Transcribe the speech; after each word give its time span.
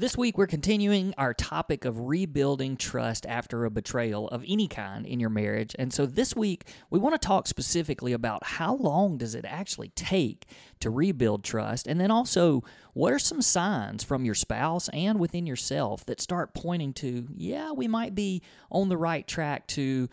This 0.00 0.16
week, 0.16 0.38
we're 0.38 0.46
continuing 0.46 1.12
our 1.18 1.34
topic 1.34 1.84
of 1.84 2.06
rebuilding 2.06 2.76
trust 2.76 3.26
after 3.26 3.64
a 3.64 3.70
betrayal 3.70 4.28
of 4.28 4.44
any 4.46 4.68
kind 4.68 5.04
in 5.04 5.18
your 5.18 5.28
marriage. 5.28 5.74
And 5.76 5.92
so 5.92 6.06
this 6.06 6.36
week, 6.36 6.68
we 6.88 7.00
want 7.00 7.20
to 7.20 7.26
talk 7.26 7.48
specifically 7.48 8.12
about 8.12 8.44
how 8.44 8.76
long 8.76 9.18
does 9.18 9.34
it 9.34 9.44
actually 9.44 9.88
take 9.96 10.46
to 10.78 10.88
rebuild 10.88 11.42
trust? 11.42 11.88
And 11.88 12.00
then 12.00 12.12
also, 12.12 12.62
what 12.92 13.12
are 13.12 13.18
some 13.18 13.42
signs 13.42 14.04
from 14.04 14.24
your 14.24 14.36
spouse 14.36 14.88
and 14.90 15.18
within 15.18 15.48
yourself 15.48 16.06
that 16.06 16.20
start 16.20 16.54
pointing 16.54 16.92
to, 16.92 17.26
yeah, 17.34 17.72
we 17.72 17.88
might 17.88 18.14
be 18.14 18.40
on 18.70 18.90
the 18.90 18.96
right 18.96 19.26
track 19.26 19.66
to 19.66 20.08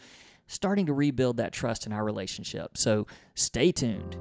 starting 0.48 0.88
to 0.88 0.94
rebuild 0.94 1.38
that 1.38 1.54
trust 1.54 1.86
in 1.86 1.94
our 1.94 2.04
relationship. 2.04 2.76
So 2.76 3.06
stay 3.36 3.72
tuned. 3.72 4.18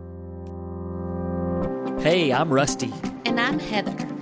Hey, 2.02 2.34
I'm 2.34 2.52
Rusty. 2.52 2.92
And 3.24 3.40
I'm 3.40 3.58
Heather. 3.58 4.13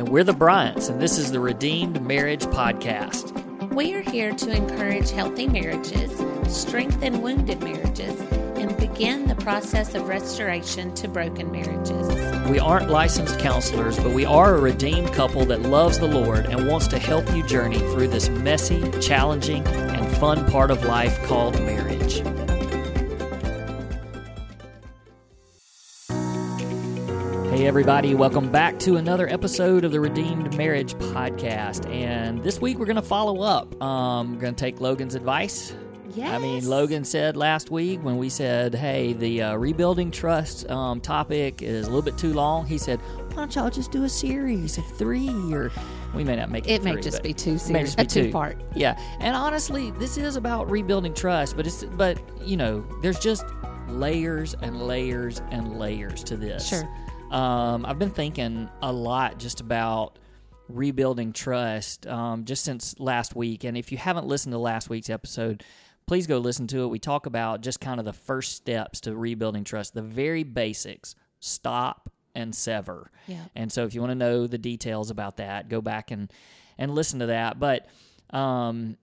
And 0.00 0.08
we're 0.08 0.24
the 0.24 0.32
Bryants, 0.32 0.88
and 0.88 0.98
this 0.98 1.18
is 1.18 1.30
the 1.30 1.40
Redeemed 1.40 2.00
Marriage 2.00 2.46
Podcast. 2.46 3.34
We 3.74 3.92
are 3.92 4.00
here 4.00 4.32
to 4.32 4.50
encourage 4.50 5.10
healthy 5.10 5.46
marriages, 5.46 6.10
strengthen 6.48 7.20
wounded 7.20 7.62
marriages, 7.62 8.18
and 8.56 8.74
begin 8.78 9.28
the 9.28 9.34
process 9.34 9.94
of 9.94 10.08
restoration 10.08 10.94
to 10.94 11.06
broken 11.06 11.52
marriages. 11.52 12.08
We 12.48 12.58
aren't 12.58 12.88
licensed 12.88 13.38
counselors, 13.40 13.98
but 13.98 14.14
we 14.14 14.24
are 14.24 14.54
a 14.54 14.58
redeemed 14.58 15.12
couple 15.12 15.44
that 15.44 15.60
loves 15.60 15.98
the 15.98 16.08
Lord 16.08 16.46
and 16.46 16.66
wants 16.66 16.88
to 16.88 16.98
help 16.98 17.30
you 17.36 17.46
journey 17.46 17.80
through 17.80 18.08
this 18.08 18.30
messy, 18.30 18.90
challenging, 19.02 19.66
and 19.66 20.16
fun 20.16 20.50
part 20.50 20.70
of 20.70 20.82
life 20.84 21.22
called 21.24 21.60
marriage. 21.60 22.22
Hey, 27.60 27.66
everybody, 27.66 28.14
welcome 28.14 28.50
back 28.50 28.78
to 28.78 28.96
another 28.96 29.28
episode 29.28 29.84
of 29.84 29.92
the 29.92 30.00
Redeemed 30.00 30.56
Marriage 30.56 30.94
Podcast. 30.94 31.86
And 31.92 32.42
this 32.42 32.58
week 32.58 32.78
we're 32.78 32.86
going 32.86 32.96
to 32.96 33.02
follow 33.02 33.42
up. 33.42 33.82
Um, 33.82 34.32
we're 34.32 34.40
going 34.40 34.54
to 34.54 34.58
take 34.58 34.80
Logan's 34.80 35.14
advice. 35.14 35.74
Yes. 36.14 36.32
I 36.32 36.38
mean, 36.38 36.66
Logan 36.66 37.04
said 37.04 37.36
last 37.36 37.70
week 37.70 38.02
when 38.02 38.16
we 38.16 38.30
said, 38.30 38.74
hey, 38.74 39.12
the 39.12 39.42
uh, 39.42 39.56
rebuilding 39.56 40.10
trust 40.10 40.70
um, 40.70 41.02
topic 41.02 41.60
is 41.60 41.86
a 41.86 41.90
little 41.90 42.00
bit 42.00 42.16
too 42.16 42.32
long, 42.32 42.64
he 42.64 42.78
said, 42.78 42.98
why 42.98 43.34
don't 43.34 43.54
y'all 43.54 43.68
just 43.68 43.92
do 43.92 44.04
a 44.04 44.08
series 44.08 44.78
of 44.78 44.86
three? 44.96 45.28
Or 45.52 45.70
we 46.14 46.24
may 46.24 46.36
not 46.36 46.50
make 46.50 46.66
it 46.66 46.76
It 46.76 46.82
may 46.82 46.92
three, 46.92 47.02
just 47.02 47.22
be 47.22 47.34
two 47.34 47.58
series, 47.58 47.94
just 47.94 47.98
be 47.98 48.04
a 48.04 48.06
two 48.06 48.32
part. 48.32 48.58
Yeah, 48.74 48.98
and 49.20 49.36
honestly, 49.36 49.90
this 49.90 50.16
is 50.16 50.36
about 50.36 50.70
rebuilding 50.70 51.12
trust, 51.12 51.58
but 51.58 51.66
it's 51.66 51.84
but 51.84 52.18
you 52.42 52.56
know, 52.56 52.82
there's 53.02 53.18
just 53.18 53.44
layers 53.86 54.54
and 54.62 54.80
layers 54.80 55.42
and 55.50 55.78
layers 55.78 56.24
to 56.24 56.38
this. 56.38 56.66
Sure. 56.66 56.88
Um, 57.30 57.86
I've 57.86 57.98
been 57.98 58.10
thinking 58.10 58.68
a 58.82 58.92
lot 58.92 59.38
just 59.38 59.60
about 59.60 60.18
rebuilding 60.68 61.32
trust 61.32 62.06
um, 62.06 62.44
just 62.44 62.64
since 62.64 62.98
last 62.98 63.36
week, 63.36 63.64
and 63.64 63.76
if 63.76 63.92
you 63.92 63.98
haven't 63.98 64.26
listened 64.26 64.52
to 64.52 64.58
last 64.58 64.90
week's 64.90 65.10
episode, 65.10 65.64
please 66.06 66.26
go 66.26 66.38
listen 66.38 66.66
to 66.68 66.84
it. 66.84 66.88
We 66.88 66.98
talk 66.98 67.26
about 67.26 67.60
just 67.60 67.80
kind 67.80 68.00
of 68.00 68.04
the 68.04 68.12
first 68.12 68.56
steps 68.56 69.00
to 69.02 69.14
rebuilding 69.14 69.64
trust, 69.64 69.94
the 69.94 70.02
very 70.02 70.42
basics. 70.42 71.14
Stop 71.38 72.10
and 72.34 72.54
sever. 72.54 73.10
Yeah. 73.26 73.44
And 73.54 73.72
so 73.72 73.84
if 73.84 73.94
you 73.94 74.00
want 74.00 74.10
to 74.10 74.16
know 74.16 74.46
the 74.46 74.58
details 74.58 75.10
about 75.10 75.36
that, 75.38 75.68
go 75.68 75.80
back 75.80 76.10
and 76.10 76.32
and 76.78 76.94
listen 76.94 77.20
to 77.20 77.26
that. 77.26 77.58
But 77.58 77.88
um, 78.30 78.96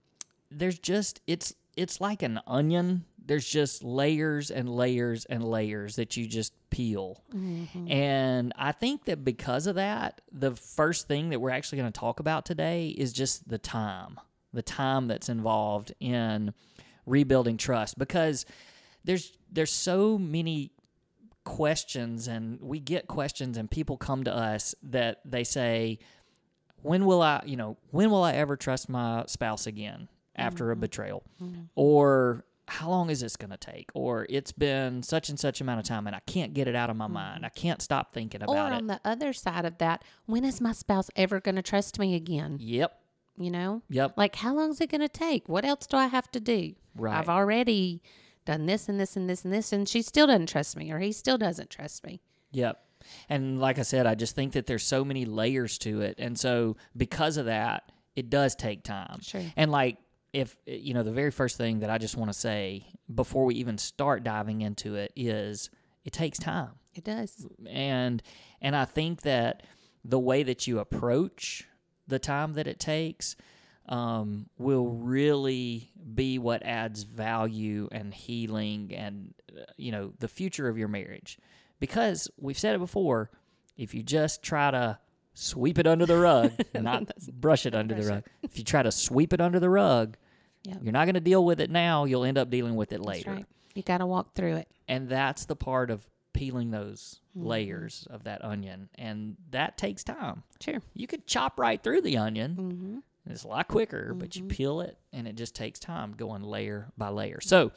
there's 0.50 0.78
just 0.78 1.20
it's 1.26 1.54
it's 1.76 2.00
like 2.00 2.22
an 2.22 2.40
onion. 2.46 3.04
There's 3.28 3.46
just 3.46 3.84
layers 3.84 4.50
and 4.50 4.68
layers 4.68 5.24
and 5.26 5.44
layers 5.44 5.96
that 5.96 6.16
you 6.16 6.26
just 6.26 6.52
peel. 6.70 7.22
Mm-hmm. 7.34 7.90
And 7.90 8.52
I 8.56 8.72
think 8.72 9.04
that 9.04 9.24
because 9.24 9.66
of 9.66 9.76
that, 9.76 10.20
the 10.32 10.56
first 10.56 11.06
thing 11.08 11.30
that 11.30 11.40
we're 11.40 11.50
actually 11.50 11.78
going 11.78 11.92
to 11.92 12.00
talk 12.00 12.20
about 12.20 12.44
today 12.44 12.88
is 12.88 13.12
just 13.12 13.48
the 13.48 13.58
time, 13.58 14.18
the 14.52 14.62
time 14.62 15.08
that's 15.08 15.28
involved 15.28 15.92
in 16.00 16.54
rebuilding 17.06 17.58
trust. 17.58 17.98
Because 17.98 18.46
there's 19.04 19.32
there's 19.52 19.72
so 19.72 20.18
many 20.18 20.72
questions 21.44 22.28
and 22.28 22.60
we 22.60 22.80
get 22.80 23.06
questions 23.06 23.56
and 23.56 23.70
people 23.70 23.96
come 23.96 24.24
to 24.24 24.34
us 24.34 24.74
that 24.82 25.20
they 25.24 25.42
say 25.42 25.98
when 26.82 27.06
will 27.06 27.22
i 27.22 27.42
you 27.46 27.56
know 27.56 27.78
when 27.90 28.10
will 28.10 28.22
i 28.22 28.34
ever 28.34 28.54
trust 28.54 28.86
my 28.90 29.24
spouse 29.26 29.66
again 29.66 30.08
after 30.38 30.70
a 30.70 30.74
mm-hmm. 30.74 30.80
betrayal? 30.80 31.22
Mm-hmm. 31.42 31.62
Or 31.74 32.44
how 32.68 32.88
long 32.88 33.10
is 33.10 33.20
this 33.20 33.36
going 33.36 33.50
to 33.50 33.56
take 33.56 33.90
or 33.94 34.26
it's 34.28 34.52
been 34.52 35.02
such 35.02 35.28
and 35.28 35.38
such 35.38 35.60
amount 35.60 35.80
of 35.80 35.86
time 35.86 36.06
and 36.06 36.14
i 36.14 36.20
can't 36.26 36.54
get 36.54 36.68
it 36.68 36.74
out 36.74 36.90
of 36.90 36.96
my 36.96 37.06
mind 37.06 37.44
i 37.44 37.48
mm-hmm. 37.48 37.60
can't 37.60 37.82
stop 37.82 38.12
thinking 38.12 38.42
about 38.42 38.54
it. 38.54 38.58
Or 38.58 38.74
on 38.74 38.84
it 38.84 38.86
the 38.86 39.00
other 39.04 39.32
side 39.32 39.64
of 39.64 39.78
that, 39.78 40.04
when 40.26 40.44
is 40.44 40.60
my 40.60 40.72
spouse 40.72 41.10
ever 41.16 41.40
going 41.40 41.56
to 41.56 41.62
trust 41.62 41.98
me 41.98 42.14
again? 42.14 42.58
yep 42.60 43.00
You 43.36 43.50
know? 43.50 43.82
yep 43.88 44.14
Like, 44.16 44.36
how 44.36 44.54
long 44.54 44.70
is 44.70 44.80
it 44.80 44.90
going 44.90 45.00
to 45.00 45.08
take? 45.08 45.48
What 45.48 45.64
else 45.64 45.86
do 45.86 45.96
I 45.96 46.06
have 46.06 46.30
to 46.32 46.40
do? 46.40 46.74
Right. 46.94 47.16
I've 47.16 47.28
already 47.28 48.02
done 48.44 48.66
this 48.66 48.88
and 48.88 48.98
this 48.98 49.16
and 49.16 49.28
this 49.28 49.44
and 49.44 49.52
this, 49.52 49.72
and 49.72 49.88
she 49.88 50.02
still 50.02 50.26
doesn't 50.26 50.48
trust 50.48 50.76
me, 50.76 50.90
or 50.90 50.98
he 50.98 51.12
still 51.12 51.38
doesn't 51.38 51.70
trust 51.70 52.04
me. 52.04 52.20
Yep. 52.52 52.80
And 53.28 53.60
like 53.60 53.78
I 53.78 53.82
said, 53.82 54.06
I 54.06 54.14
just 54.14 54.34
think 54.34 54.52
that 54.54 54.66
there's 54.66 54.84
so 54.84 55.04
many 55.04 55.24
layers 55.24 55.78
to 55.78 56.00
it. 56.00 56.16
And 56.18 56.38
so 56.38 56.76
because 56.96 57.36
of 57.36 57.46
that, 57.46 57.92
it 58.16 58.30
does 58.30 58.54
take 58.54 58.82
time. 58.82 59.20
Sure. 59.20 59.42
And 59.56 59.70
like 59.70 59.98
if 60.32 60.56
you 60.66 60.94
know, 60.94 61.02
the 61.02 61.12
very 61.12 61.30
first 61.30 61.56
thing 61.56 61.80
that 61.80 61.90
I 61.90 61.98
just 61.98 62.16
want 62.16 62.30
to 62.32 62.38
say 62.38 62.86
before 63.12 63.44
we 63.44 63.54
even 63.56 63.78
start 63.78 64.24
diving 64.24 64.60
into 64.60 64.94
it 64.94 65.12
is 65.16 65.70
it 66.04 66.12
takes 66.12 66.38
time. 66.38 66.70
It 66.94 67.04
does. 67.04 67.46
And 67.68 68.22
and 68.60 68.76
I 68.76 68.84
think 68.84 69.22
that 69.22 69.62
the 70.04 70.18
way 70.18 70.42
that 70.42 70.66
you 70.66 70.78
approach 70.78 71.66
the 72.06 72.18
time 72.18 72.54
that 72.54 72.66
it 72.66 72.78
takes 72.78 73.36
um, 73.88 74.48
will 74.58 74.86
really 74.86 75.90
be 76.14 76.38
what 76.38 76.62
adds 76.62 77.04
value 77.04 77.88
and 77.90 78.12
healing 78.12 78.92
and 78.94 79.34
uh, 79.50 79.64
you 79.76 79.92
know 79.92 80.12
the 80.18 80.28
future 80.28 80.68
of 80.68 80.76
your 80.76 80.88
marriage 80.88 81.38
because 81.80 82.30
we've 82.38 82.58
said 82.58 82.74
it 82.74 82.78
before 82.78 83.30
if 83.76 83.94
you 83.94 84.02
just 84.02 84.42
try 84.42 84.70
to 84.70 84.98
sweep 85.40 85.78
it 85.78 85.86
under 85.86 86.04
the 86.06 86.16
rug 86.18 86.52
not 86.74 87.08
brush 87.32 87.64
it 87.66 87.74
under 87.74 87.94
the 87.94 88.08
rug 88.08 88.24
if 88.42 88.58
you 88.58 88.64
try 88.64 88.82
to 88.82 88.90
sweep 88.90 89.32
it 89.32 89.40
under 89.40 89.60
the 89.60 89.70
rug 89.70 90.16
Yep. 90.64 90.78
you're 90.82 90.92
not 90.92 91.04
going 91.04 91.14
to 91.14 91.20
deal 91.20 91.44
with 91.44 91.60
it 91.60 91.70
now 91.70 92.04
you'll 92.04 92.24
end 92.24 92.36
up 92.36 92.50
dealing 92.50 92.74
with 92.74 92.92
it 92.92 93.00
later 93.00 93.30
right. 93.32 93.46
You 93.74 93.82
got 93.84 93.98
to 93.98 94.06
walk 94.06 94.34
through 94.34 94.56
it. 94.56 94.68
and 94.88 95.08
that's 95.08 95.44
the 95.44 95.54
part 95.54 95.90
of 95.90 96.02
peeling 96.32 96.70
those 96.70 97.20
Mm-hmm. 97.36 97.46
layers 97.46 98.08
of 98.10 98.24
that 98.24 98.44
onion 98.44 98.88
and 98.96 99.36
that 99.50 99.78
takes 99.78 100.02
time 100.02 100.42
Sure. 100.60 100.82
you 100.94 101.06
could 101.06 101.24
chop 101.24 101.60
right 101.60 101.80
through 101.80 102.00
the 102.02 102.16
onion 102.18 102.56
Mm-hmm. 102.58 103.30
it's 103.32 103.44
a 103.44 103.48
lot 103.48 103.68
quicker 103.68 104.12
but 104.14 104.34
you 104.34 104.42
peel 104.44 104.80
it 104.80 104.98
and 105.12 105.28
it 105.28 105.36
just 105.36 105.54
takes 105.54 105.78
time 105.78 106.14
going 106.16 106.42
layer 106.42 106.88
by 106.98 107.10
layer 107.10 107.38
so 107.40 107.70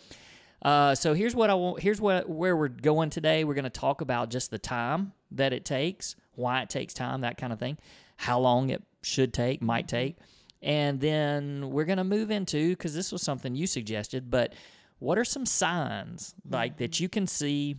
uh, 0.63 0.95
so 0.95 1.13
here's 1.13 1.35
what 1.35 1.51
i 1.51 1.53
want 1.53 1.79
here's 1.81 2.01
what 2.01 2.27
where 2.27 2.55
we're 2.57 2.67
going 2.69 3.11
today 3.11 3.43
we're 3.43 3.53
going 3.53 3.63
to 3.63 3.69
talk 3.69 4.01
about 4.01 4.31
just 4.31 4.49
the 4.49 4.57
time 4.59 5.13
that 5.29 5.53
it 5.53 5.63
takes 5.65 6.15
why 6.35 6.61
it 6.61 6.69
takes 6.69 6.93
time 6.93 7.21
that 7.21 7.37
kind 7.37 7.51
of 7.53 7.59
thing 7.59 7.77
how 8.17 8.39
long 8.39 8.69
it 8.69 8.83
should 9.01 9.33
take 9.33 9.61
might 9.61 9.87
take 9.87 10.15
and 10.61 10.99
then 11.01 11.71
we're 11.71 11.85
going 11.85 11.97
to 11.97 12.03
move 12.03 12.29
into 12.31 12.69
because 12.69 12.93
this 12.93 13.11
was 13.11 13.21
something 13.21 13.55
you 13.55 13.65
suggested 13.67 14.29
but 14.29 14.53
what 14.99 15.17
are 15.17 15.25
some 15.25 15.45
signs 15.45 16.35
like 16.49 16.77
that 16.77 16.99
you 16.99 17.09
can 17.09 17.25
see 17.25 17.75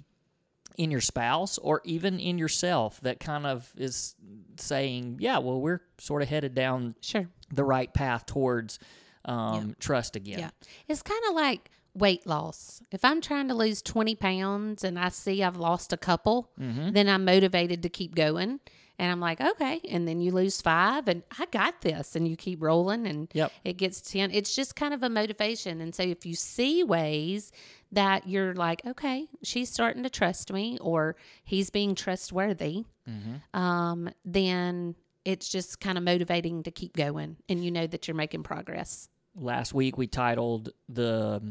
in 0.76 0.90
your 0.90 1.00
spouse 1.00 1.58
or 1.58 1.80
even 1.84 2.18
in 2.18 2.38
yourself 2.38 3.00
that 3.02 3.20
kind 3.20 3.46
of 3.46 3.70
is 3.76 4.14
saying, 4.56 5.18
yeah, 5.20 5.36
well, 5.38 5.60
we're 5.60 5.82
sort 5.98 6.22
of 6.22 6.28
headed 6.28 6.54
down 6.54 6.94
Sure. 7.02 7.28
the 7.52 7.62
right 7.62 7.92
path 7.92 8.24
towards 8.24 8.78
um, 9.26 9.76
trust 9.78 10.16
again. 10.16 10.38
Yeah. 10.38 10.50
It's 10.88 11.02
kind 11.02 11.20
of 11.28 11.34
like 11.34 11.70
weight 11.94 12.26
loss. 12.26 12.82
If 12.90 13.04
I'm 13.04 13.20
trying 13.20 13.48
to 13.48 13.54
lose 13.54 13.82
20 13.82 14.14
pounds 14.16 14.82
and 14.84 14.98
I 14.98 15.08
see 15.10 15.42
I've 15.42 15.56
lost 15.56 15.92
a 15.92 15.96
couple, 15.96 16.50
Mm-hmm. 16.60 16.92
then 16.92 17.08
I'm 17.08 17.24
motivated 17.24 17.82
to 17.82 17.88
keep 17.88 18.14
going. 18.14 18.60
And 18.98 19.10
I'm 19.10 19.20
like, 19.20 19.40
okay. 19.40 19.80
And 19.90 20.06
then 20.06 20.20
you 20.20 20.30
lose 20.32 20.60
five, 20.60 21.08
and 21.08 21.22
I 21.36 21.46
got 21.46 21.80
this. 21.80 22.14
And 22.14 22.28
you 22.28 22.36
keep 22.36 22.62
rolling, 22.62 23.06
and 23.06 23.28
Yep. 23.34 23.50
it 23.64 23.72
gets 23.78 24.00
10. 24.02 24.30
It's 24.30 24.54
just 24.54 24.76
kind 24.76 24.94
of 24.94 25.02
a 25.02 25.08
motivation. 25.08 25.80
And 25.80 25.94
so 25.94 26.02
if 26.04 26.24
you 26.24 26.34
see 26.34 26.84
ways 26.84 27.50
that 27.90 28.28
you're 28.28 28.54
like, 28.54 28.82
okay, 28.86 29.26
she's 29.42 29.70
starting 29.72 30.02
to 30.04 30.10
trust 30.10 30.52
me, 30.52 30.78
or 30.80 31.16
he's 31.42 31.70
being 31.70 31.94
trustworthy, 31.94 32.84
Mm-hmm. 33.10 33.58
um, 33.60 34.08
then 34.24 34.94
it's 35.24 35.48
just 35.48 35.80
kind 35.80 35.98
of 35.98 36.04
motivating 36.04 36.62
to 36.62 36.70
keep 36.70 36.94
going. 36.96 37.36
And 37.48 37.64
you 37.64 37.70
know 37.72 37.86
that 37.88 38.06
you're 38.06 38.14
making 38.14 38.44
progress. 38.44 39.08
Last 39.34 39.74
week 39.74 39.96
we 39.98 40.06
titled 40.06 40.68
the 40.88 41.42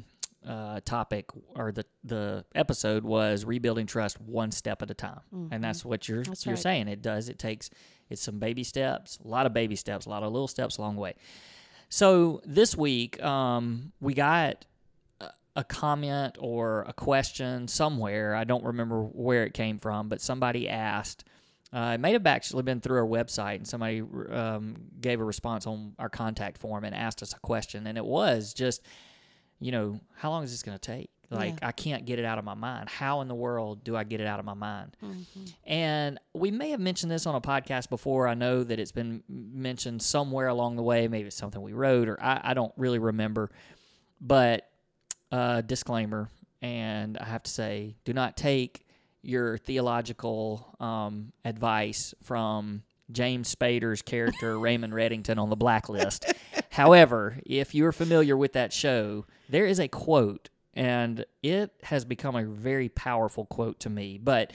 uh, 0.48 0.80
topic 0.86 1.26
or 1.56 1.72
the 1.72 1.86
the 2.04 2.46
episode 2.56 3.04
was 3.04 3.46
rebuilding 3.46 3.86
trust 3.86 4.20
one 4.22 4.52
step 4.52 4.82
at 4.82 4.90
a 4.90 4.94
time, 4.96 5.22
and 5.52 5.64
that's 5.64 5.86
what 5.86 6.08
you're 6.10 6.24
That's 6.24 6.46
you're 6.46 6.56
right. 6.56 6.62
saying. 6.62 6.88
It 6.88 7.02
does. 7.02 7.30
It 7.30 7.38
takes 7.40 7.70
it's 8.10 8.22
some 8.22 8.40
baby 8.40 8.64
steps, 8.64 9.20
a 9.24 9.28
lot 9.28 9.46
of 9.46 9.54
baby 9.54 9.76
steps, 9.76 10.06
a 10.06 10.10
lot 10.10 10.24
of 10.24 10.32
little 10.34 10.48
steps 10.48 10.78
along 10.78 10.96
the 10.96 11.02
way. 11.02 11.14
So 11.90 12.42
this 12.46 12.76
week 12.76 13.22
um, 13.24 13.92
we 14.00 14.14
got 14.14 14.66
a- 15.20 15.30
a 15.58 15.64
comment 15.64 16.38
or 16.40 16.84
a 16.88 16.94
question 16.94 17.68
somewhere. 17.68 18.34
I 18.36 18.44
don't 18.44 18.64
remember 18.64 19.02
where 19.04 19.44
it 19.46 19.54
came 19.54 19.78
from, 19.78 20.10
but 20.10 20.22
somebody 20.22 20.68
asked 20.70 21.24
Uh, 21.74 21.92
it 21.96 22.02
may 22.02 22.12
have 22.12 22.28
actually 22.28 22.64
been 22.64 22.82
through 22.82 22.98
our 22.98 23.08
website, 23.08 23.56
and 23.56 23.66
somebody 23.68 24.02
um, 24.30 24.76
gave 25.00 25.22
a 25.22 25.24
response 25.24 25.66
on 25.66 25.94
our 26.00 26.10
contact 26.10 26.58
form 26.58 26.84
and 26.84 26.94
asked 26.94 27.22
us 27.24 27.32
a 27.34 27.40
question, 27.40 27.88
and 27.88 27.98
it 27.98 28.04
was 28.06 28.54
just, 28.54 28.82
you 29.62 29.72
know, 29.72 30.00
how 30.18 30.30
long 30.30 30.44
is 30.44 30.52
this 30.52 30.64
going 30.64 30.78
to 30.78 30.82
take? 30.82 31.10
Like, 31.30 31.60
Yeah. 31.62 31.68
I 31.70 31.72
can't 31.72 32.06
get 32.06 32.20
it 32.20 32.26
out 32.26 32.40
of 32.40 32.44
my 32.44 32.56
mind. 32.56 32.90
How 32.90 33.22
in 33.22 33.30
the 33.30 33.36
world 33.36 33.86
do 33.86 33.96
I 33.96 34.04
get 34.04 34.20
it 34.20 34.28
out 34.28 34.40
of 34.40 34.46
my 34.46 34.54
mind? 34.54 34.98
Mm-hmm. 35.02 35.46
And 35.66 36.20
we 36.34 36.52
may 36.52 36.72
have 36.72 36.82
mentioned 36.82 37.10
this 37.10 37.26
on 37.26 37.36
a 37.36 37.40
podcast 37.42 37.90
before. 37.90 38.28
I 38.28 38.34
know 38.34 38.64
that 38.66 38.80
it's 38.80 38.92
been 38.92 39.24
mentioned 39.30 40.02
somewhere 40.02 40.48
along 40.48 40.76
the 40.76 40.84
way. 40.84 41.08
Maybe 41.08 41.28
it's 41.28 41.38
something 41.38 41.62
we 41.62 41.72
wrote, 41.72 42.10
or 42.10 42.22
I, 42.22 42.42
I 42.44 42.54
don't 42.54 42.74
really 42.76 43.00
remember. 43.00 43.50
But 44.20 44.68
uh, 45.32 45.62
disclaimer, 45.62 46.30
and 46.62 47.18
I 47.18 47.24
have 47.26 47.44
to 47.44 47.52
say, 47.52 47.96
do 48.04 48.12
not 48.14 48.36
take 48.36 48.86
your 49.22 49.58
theological 49.58 50.76
um, 50.82 51.32
advice 51.46 52.14
from 52.24 52.84
James 53.12 53.54
Spader's 53.54 54.02
character 54.02 54.60
Raymond 54.60 54.94
Reddington 54.94 55.38
on 55.38 55.50
the 55.50 55.56
Blacklist. 55.56 56.26
However, 56.72 57.38
if 57.46 57.76
you're 57.76 57.92
familiar 57.92 58.38
with 58.38 58.54
that 58.54 58.74
show, 58.74 59.26
there 59.50 59.66
is 59.66 59.80
a 59.80 59.88
quote, 59.88 60.50
and 60.74 61.26
it 61.44 61.74
has 61.84 62.06
become 62.06 62.36
a 62.36 62.46
very 62.46 62.90
powerful 62.90 63.46
quote 63.46 63.80
to 63.82 63.90
me. 63.90 64.18
But 64.18 64.54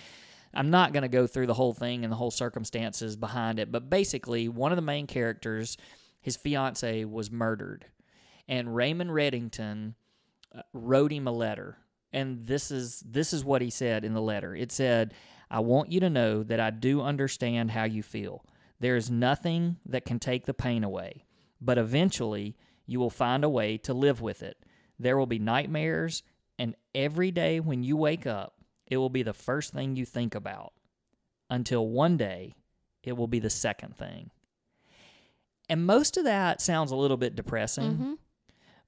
I'm 0.54 0.70
not 0.70 0.92
going 0.92 1.02
to 1.02 1.08
go 1.08 1.26
through 1.26 1.46
the 1.46 1.54
whole 1.54 1.74
thing 1.74 2.04
and 2.04 2.12
the 2.12 2.16
whole 2.16 2.30
circumstances 2.30 3.16
behind 3.16 3.58
it. 3.58 3.70
But 3.70 3.90
basically, 3.90 4.48
one 4.48 4.72
of 4.72 4.76
the 4.76 4.82
main 4.82 5.06
characters, 5.06 5.76
his 6.20 6.36
fiance 6.36 7.04
was 7.04 7.30
murdered, 7.30 7.84
and 8.48 8.74
Raymond 8.74 9.10
Reddington 9.10 9.94
uh, 10.54 10.62
wrote 10.72 11.12
him 11.12 11.26
a 11.26 11.32
letter 11.32 11.78
and 12.16 12.46
this 12.46 12.70
is 12.70 13.02
this 13.06 13.32
is 13.32 13.44
what 13.44 13.60
he 13.60 13.68
said 13.68 14.04
in 14.04 14.14
the 14.14 14.22
letter 14.22 14.56
it 14.56 14.72
said 14.72 15.12
i 15.50 15.60
want 15.60 15.92
you 15.92 16.00
to 16.00 16.08
know 16.08 16.42
that 16.42 16.58
i 16.58 16.70
do 16.70 17.02
understand 17.02 17.70
how 17.70 17.84
you 17.84 18.02
feel 18.02 18.44
there 18.80 18.96
is 18.96 19.10
nothing 19.10 19.76
that 19.84 20.04
can 20.04 20.18
take 20.18 20.46
the 20.46 20.54
pain 20.54 20.82
away 20.82 21.25
but 21.60 21.78
eventually 21.78 22.56
you 22.86 22.98
will 23.00 23.10
find 23.10 23.44
a 23.44 23.48
way 23.48 23.76
to 23.78 23.92
live 23.94 24.20
with 24.20 24.42
it 24.42 24.56
there 24.98 25.16
will 25.16 25.26
be 25.26 25.38
nightmares 25.38 26.22
and 26.58 26.74
every 26.94 27.30
day 27.30 27.60
when 27.60 27.82
you 27.82 27.96
wake 27.96 28.26
up 28.26 28.54
it 28.86 28.96
will 28.96 29.10
be 29.10 29.22
the 29.22 29.32
first 29.32 29.72
thing 29.72 29.96
you 29.96 30.04
think 30.04 30.34
about 30.34 30.72
until 31.50 31.86
one 31.88 32.16
day 32.16 32.54
it 33.02 33.16
will 33.16 33.26
be 33.28 33.38
the 33.38 33.50
second 33.50 33.96
thing 33.96 34.30
and 35.68 35.84
most 35.86 36.16
of 36.16 36.24
that 36.24 36.60
sounds 36.60 36.90
a 36.92 36.96
little 36.96 37.16
bit 37.16 37.34
depressing 37.36 37.92
Mm-hmm. 37.92 38.12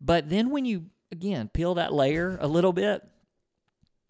but 0.01 0.29
then 0.29 0.51
when 0.51 0.65
you 0.65 0.87
again 1.11 1.49
peel 1.53 1.75
that 1.75 1.93
layer 1.93 2.37
a 2.41 2.47
little 2.47 2.73
bit, 2.73 3.03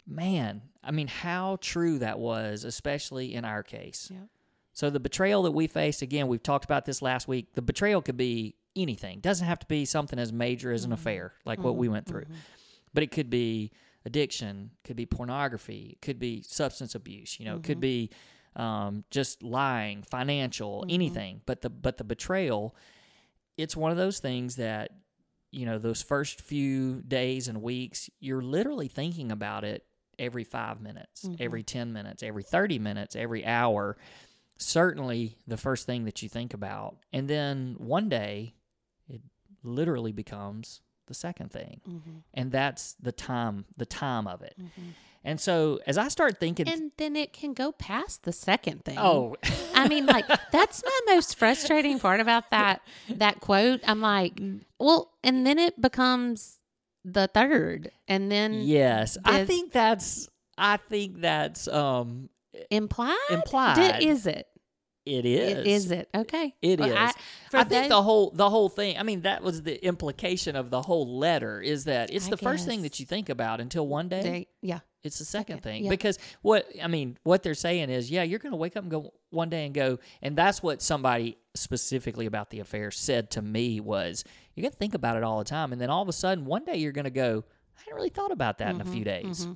man, 0.05 0.61
I 0.83 0.91
mean, 0.91 1.07
how 1.07 1.57
true 1.61 1.99
that 1.99 2.19
was, 2.19 2.63
especially 2.63 3.33
in 3.33 3.45
our 3.45 3.63
case. 3.63 4.11
So 4.79 4.89
the 4.89 5.01
betrayal 5.01 5.43
that 5.43 5.51
we 5.51 5.67
faced, 5.67 6.01
again, 6.01 6.29
we've 6.29 6.41
talked 6.41 6.63
about 6.63 6.85
this 6.85 7.01
last 7.01 7.27
week. 7.27 7.53
The 7.53 7.61
betrayal 7.61 8.01
could 8.01 8.15
be 8.15 8.55
anything. 8.77 9.19
Doesn't 9.19 9.45
have 9.45 9.59
to 9.59 9.65
be 9.65 9.83
something 9.83 10.17
as 10.17 10.31
major 10.31 10.71
as 10.71 10.85
an 10.85 10.91
mm-hmm. 10.91 10.93
affair, 10.93 11.33
like 11.43 11.59
what 11.59 11.71
mm-hmm. 11.71 11.79
we 11.79 11.89
went 11.89 12.05
through. 12.05 12.21
Mm-hmm. 12.21 12.35
But 12.93 13.03
it 13.03 13.11
could 13.11 13.29
be 13.29 13.73
addiction, 14.05 14.71
could 14.85 14.95
be 14.95 15.05
pornography, 15.05 15.97
it 15.97 16.01
could 16.01 16.17
be 16.17 16.43
substance 16.43 16.95
abuse. 16.95 17.41
You 17.41 17.47
know, 17.47 17.57
it 17.57 17.63
could 17.63 17.81
be 17.81 18.09
um, 18.55 19.03
just 19.11 19.43
lying, 19.43 20.01
financial, 20.03 20.85
anything. 20.87 21.41
But 21.45 21.59
the 21.59 21.69
but 21.69 21.97
the 21.97 22.05
betrayal, 22.05 22.73
it's 23.57 23.75
one 23.75 23.91
of 23.91 23.97
those 23.97 24.19
things 24.19 24.55
that 24.55 24.91
you 25.51 25.65
know 25.65 25.77
those 25.77 26.01
first 26.01 26.39
few 26.39 27.01
days 27.01 27.49
and 27.49 27.61
weeks 27.61 28.09
you're 28.21 28.41
literally 28.41 28.87
thinking 28.87 29.29
about 29.29 29.65
it 29.65 29.83
every 30.19 30.43
five 30.43 30.79
minutes 30.79 31.27
every 31.39 31.63
10 31.63 31.91
minutes 31.91 32.21
every 32.21 32.43
30 32.43 32.77
minutes 32.77 33.15
every 33.15 33.43
hour 33.43 33.97
certainly 34.59 35.37
the 35.47 35.57
first 35.57 35.85
thing 35.85 36.05
that 36.05 36.21
you 36.21 36.29
think 36.29 36.53
about. 36.53 36.97
And 37.11 37.27
then 37.27 37.75
one 37.77 38.09
day 38.09 38.53
it 39.07 39.21
literally 39.63 40.11
becomes 40.11 40.81
the 41.07 41.13
second 41.13 41.51
thing. 41.51 41.81
Mm-hmm. 41.87 42.17
And 42.33 42.51
that's 42.51 42.93
the 43.01 43.11
time 43.11 43.65
the 43.77 43.85
time 43.85 44.27
of 44.27 44.41
it. 44.41 44.55
Mm-hmm. 44.59 44.89
And 45.21 45.41
so 45.41 45.79
as 45.85 45.97
i 45.97 46.07
start 46.07 46.39
thinking 46.39 46.69
And 46.69 46.91
then 46.95 47.15
it 47.17 47.33
can 47.33 47.53
go 47.53 47.71
past 47.71 48.23
the 48.23 48.31
second 48.31 48.85
thing. 48.85 48.97
oh. 48.99 49.35
I 49.73 49.87
mean, 49.87 50.05
like 50.05 50.25
that's 50.51 50.83
my 50.83 50.99
most 51.07 51.37
frustrating 51.37 51.99
part 51.99 52.19
about 52.19 52.51
that 52.51 52.81
that 53.09 53.39
quote. 53.39 53.81
I'm 53.87 54.01
like, 54.01 54.35
mm. 54.35 54.61
well, 54.77 55.11
and 55.23 55.47
then 55.47 55.57
it 55.57 55.81
becomes 55.81 56.57
the 57.05 57.27
third, 57.27 57.91
and 58.09 58.29
then 58.29 58.55
yes. 58.55 59.17
I 59.23 59.45
think 59.45 59.71
that's 59.71 60.29
i 60.59 60.77
think 60.77 61.21
that's 61.21 61.67
um 61.69 62.29
implied. 62.69 63.15
Implied. 63.29 63.75
Di- 63.75 64.05
is 64.07 64.25
it? 64.27 64.47
it 65.05 65.25
is 65.25 65.51
It 65.57 65.67
is 65.67 65.91
it? 65.91 66.09
Okay, 66.13 66.53
It 66.61 66.79
Well, 66.79 66.89
is. 66.89 66.95
I, 66.95 67.13
I 67.53 67.63
think 67.63 67.89
the 67.89 68.01
whole 68.03 68.31
the 68.31 68.49
whole 68.49 68.69
thing. 68.69 68.97
I 68.97 69.03
mean, 69.03 69.21
that 69.21 69.41
was 69.41 69.63
the 69.63 69.83
implication 69.83 70.55
of 70.55 70.69
the 70.69 70.81
whole 70.83 71.17
letter 71.17 71.61
is 71.61 71.85
that 71.85 72.13
it's 72.13 72.27
I 72.27 72.31
the 72.31 72.37
first 72.37 72.65
thing 72.67 72.83
that 72.83 72.99
you 72.99 73.05
think 73.05 73.29
about 73.29 73.59
until 73.61 73.87
one 73.87 74.07
day 74.09 74.21
they- 74.21 74.47
yeah, 74.61 74.79
it's 75.03 75.17
the 75.17 75.25
second, 75.25 75.57
Second, 75.57 75.63
thing. 75.63 75.83
yeah. 75.85 75.89
Because 75.89 76.19
what 76.41 76.67
I 76.83 76.87
mean, 76.87 77.17
what 77.23 77.41
they're 77.43 77.53
saying 77.55 77.89
is, 77.89 78.11
yeah, 78.11 78.21
you're 78.23 78.39
going 78.39 78.51
to 78.51 78.57
wake 78.57 78.75
up 78.77 78.83
and 78.83 78.91
go 78.91 79.13
one 79.31 79.49
day 79.49 79.65
and 79.65 79.73
go, 79.73 79.97
and 80.21 80.35
that's 80.35 80.61
what 80.61 80.81
somebody 80.81 81.37
specifically 81.55 82.25
about 82.25 82.49
the 82.51 82.59
affair 82.59 82.91
said 82.91 83.31
to 83.31 83.41
me 83.41 83.79
was, 83.79 84.23
you're 84.53 84.61
going 84.63 84.71
to 84.71 84.77
think 84.77 84.93
about 84.93 85.17
it 85.17 85.23
all 85.23 85.39
the 85.39 85.43
time, 85.45 85.71
and 85.71 85.81
then 85.81 85.89
all 85.89 86.01
of 86.03 86.09
a 86.09 86.13
sudden 86.13 86.45
one 86.45 86.65
day 86.65 86.75
you're 86.77 86.91
going 86.91 87.05
to 87.05 87.09
go, 87.09 87.45
I 87.77 87.81
hadn't 87.81 87.95
really 87.95 88.09
thought 88.09 88.31
about 88.31 88.57
that 88.59 88.75
in 88.75 88.81
a 88.81 88.83
Mm-hmm, 88.83 88.93
few 88.93 89.03
days. 89.05 89.47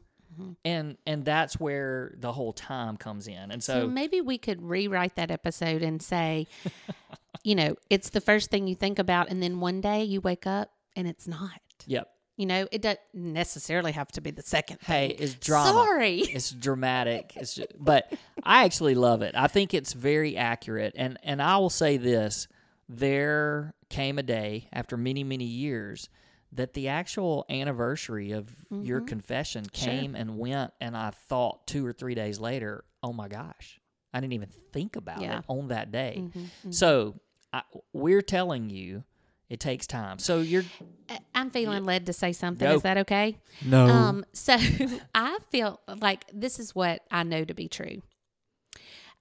And 0.65 0.97
and 1.06 1.24
that's 1.25 1.59
where 1.59 2.13
the 2.18 2.31
whole 2.31 2.53
time 2.53 2.97
comes 2.97 3.27
in. 3.27 3.51
And 3.51 3.63
So 3.63 3.81
so, 3.81 3.88
maybe 3.88 4.21
we 4.21 4.38
could 4.38 4.62
rewrite 4.62 5.15
that 5.15 5.31
episode 5.31 5.81
and 5.81 6.01
say, 6.01 6.47
you 7.44 7.56
know, 7.56 7.75
it's 7.89 8.09
the 8.09 8.21
first 8.21 8.50
thing 8.51 8.68
you 8.68 8.75
think 8.75 9.00
about, 9.00 9.30
and 9.30 9.41
then 9.41 9.59
one 9.59 9.81
day 9.81 10.03
you 10.03 10.21
wake 10.21 10.45
up 10.47 10.71
and 10.95 11.07
it's 11.07 11.27
not. 11.27 11.59
yep. 11.85 12.09
You 12.35 12.47
know, 12.47 12.68
it 12.71 12.81
doesn't 12.81 13.00
necessarily 13.13 13.91
have 13.91 14.12
to 14.13 14.21
be 14.21 14.31
the 14.31 14.41
second. 14.41 14.80
Hey, 14.81 15.09
it's 15.19 15.35
drama. 15.35 15.69
Sorry. 15.71 16.18
it's 16.21 16.50
dramatic. 16.50 17.33
It's 17.35 17.53
ju- 17.56 17.68
but 17.77 18.12
I 18.41 18.65
actually 18.65 18.95
love 18.95 19.21
it. 19.21 19.35
I 19.35 19.45
think 19.45 19.75
it's 19.75 19.94
very 19.94 20.35
accurate. 20.35 20.94
And 20.95 21.19
and 21.21 21.39
I 21.44 21.57
will 21.57 21.69
say 21.69 21.97
this: 21.97 22.47
there 22.89 23.74
came 23.89 24.18
a 24.18 24.24
day 24.24 24.68
after 24.74 24.97
many 24.97 25.24
many 25.24 25.45
years 25.45 26.09
that 26.56 26.74
the 26.74 26.88
actual 26.88 27.46
anniversary 27.50 28.32
of 28.32 28.50
your 28.72 29.00
mm-hmm. 29.00 29.08
confession 29.08 29.66
came 29.72 30.16
and 30.16 30.38
went, 30.38 30.72
and 30.80 30.96
I 30.96 31.12
thought 31.12 31.68
two 31.68 31.86
or 31.86 31.94
three 31.94 32.16
days 32.16 32.40
later, 32.40 32.86
oh 33.02 33.14
my 33.14 33.28
gosh, 33.28 33.80
I 34.14 34.20
didn't 34.20 34.34
even 34.34 34.50
think 34.72 34.96
about 34.96 35.22
Yeah. 35.22 35.40
it 35.40 35.46
on 35.48 35.70
that 35.70 35.92
day. 35.92 36.18
Mm-hmm. 36.20 36.40
Mm-hmm. 36.40 36.72
So 36.72 37.20
I, 37.52 37.64
we're 37.92 38.22
telling 38.22 38.70
you. 38.70 39.04
It 39.50 39.60
takes 39.60 39.86
time. 39.86 40.18
So 40.18 40.40
you're 40.40 40.64
I- 41.10 41.19
I'm 41.36 41.52
feeling 41.52 41.83
led 41.83 42.07
to 42.07 42.14
say 42.14 42.33
something. 42.33 42.68
Go. 42.68 42.76
Is 42.76 42.81
that 42.83 42.98
okay? 43.00 43.38
no. 43.64 43.86
Um, 43.86 44.26
so 44.33 44.57
I 45.14 45.38
feel 45.52 45.80
like 46.02 46.26
this 46.33 46.57
is 46.57 46.74
what 46.74 47.04
I 47.12 47.22
know 47.22 47.44
to 47.44 47.54
be 47.54 47.68
true. 47.68 48.02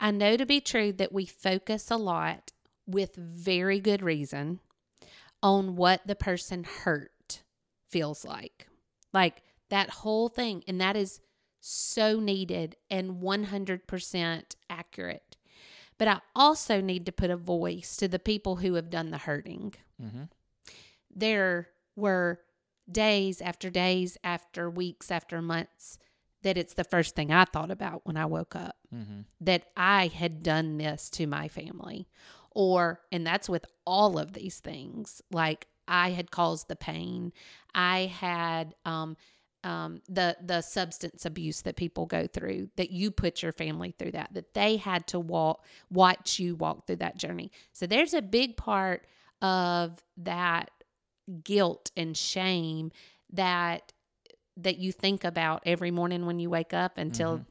I 0.01 0.11
know 0.11 0.39
to 0.39 0.47
be 0.47 0.61
true 0.61 0.91
that 0.93 1.12
we 1.12 1.27
focus 1.27 1.91
a 1.91 1.97
lot 1.97 2.53
with 2.87 3.15
very 3.15 3.79
good 3.79 4.01
reason 4.01 4.61
on 5.43 5.77
what 5.77 6.07
the 6.07 6.15
person 6.15 6.65
hurt 6.65 7.12
feels 7.93 8.25
like. 8.25 8.67
Like 9.13 9.43
that 9.69 9.91
whole 9.91 10.29
thing. 10.29 10.65
And 10.67 10.81
that 10.81 10.97
is 10.97 11.21
so 11.61 12.19
needed 12.19 12.75
and 12.91 13.21
100% 13.23 14.57
accurate. 14.69 15.37
But 15.99 16.09
I 16.09 16.21
also 16.35 16.81
need 16.81 17.07
to 17.07 17.13
put 17.13 17.31
a 17.31 17.37
voice 17.37 17.97
to 17.99 18.09
the 18.09 18.19
people 18.19 18.57
who 18.57 18.75
have 18.75 18.91
done 18.91 19.11
the 19.11 19.19
hurting 19.19 19.75
Mhm. 20.03 20.29
there 21.15 21.69
were 21.95 22.41
days 22.91 23.41
after 23.41 23.71
days 23.71 24.19
after 24.25 24.69
weeks 24.69 25.11
after 25.11 25.41
months 25.41 25.99
that 26.43 26.59
it's 26.59 26.75
the 26.75 26.83
first 26.85 27.15
thing 27.15 27.31
I 27.31 27.45
thought 27.45 27.71
about 27.71 28.05
when 28.05 28.17
I 28.17 28.27
woke 28.27 28.57
up 28.57 28.77
Mhm. 28.93 29.27
that 29.41 29.71
I 29.77 30.09
had 30.09 30.43
done 30.43 30.79
this 30.79 31.09
to 31.11 31.27
my 31.27 31.47
family. 31.49 32.09
Or, 32.51 33.01
and 33.13 33.25
that's 33.27 33.49
with 33.49 33.65
all 33.87 34.19
of 34.19 34.33
these 34.33 34.59
things, 34.61 35.23
like 35.31 35.69
I 35.89 36.11
had 36.11 36.31
caused 36.31 36.69
the 36.69 36.77
pain. 36.77 37.33
I 37.75 38.07
had, 38.07 38.75
um, 38.85 39.17
um, 39.65 40.03
the 40.09 40.37
the 40.45 40.61
substance 40.61 41.25
abuse 41.25 41.62
that 41.62 41.77
people 41.77 42.07
go 42.07 42.27
through, 42.27 42.71
that 42.77 42.91
you 42.91 43.12
put 43.12 43.43
your 43.43 43.53
family 43.53 43.95
through 43.97 44.11
that, 44.12 44.35
that 44.35 44.55
they 44.55 44.77
had 44.77 45.07
to 45.09 45.21
walk, 45.21 45.65
watch 45.89 46.41
you 46.41 46.57
walk 46.57 46.87
through 46.87 46.97
that 46.97 47.17
journey. 47.17 47.53
So 47.73 47.87
there's 47.87 48.12
a 48.12 48.23
big 48.23 48.57
part 48.57 49.07
of 49.41 50.03
that 50.17 50.71
guilt 51.45 51.91
and 51.97 52.17
shame 52.17 52.91
that 53.33 53.93
that 54.57 54.79
you 54.79 54.93
think 54.93 55.25
about 55.25 55.62
every 55.65 55.91
morning 55.91 56.27
when 56.27 56.39
you 56.39 56.51
wake 56.51 56.75
up 56.75 56.99
until 56.99 57.47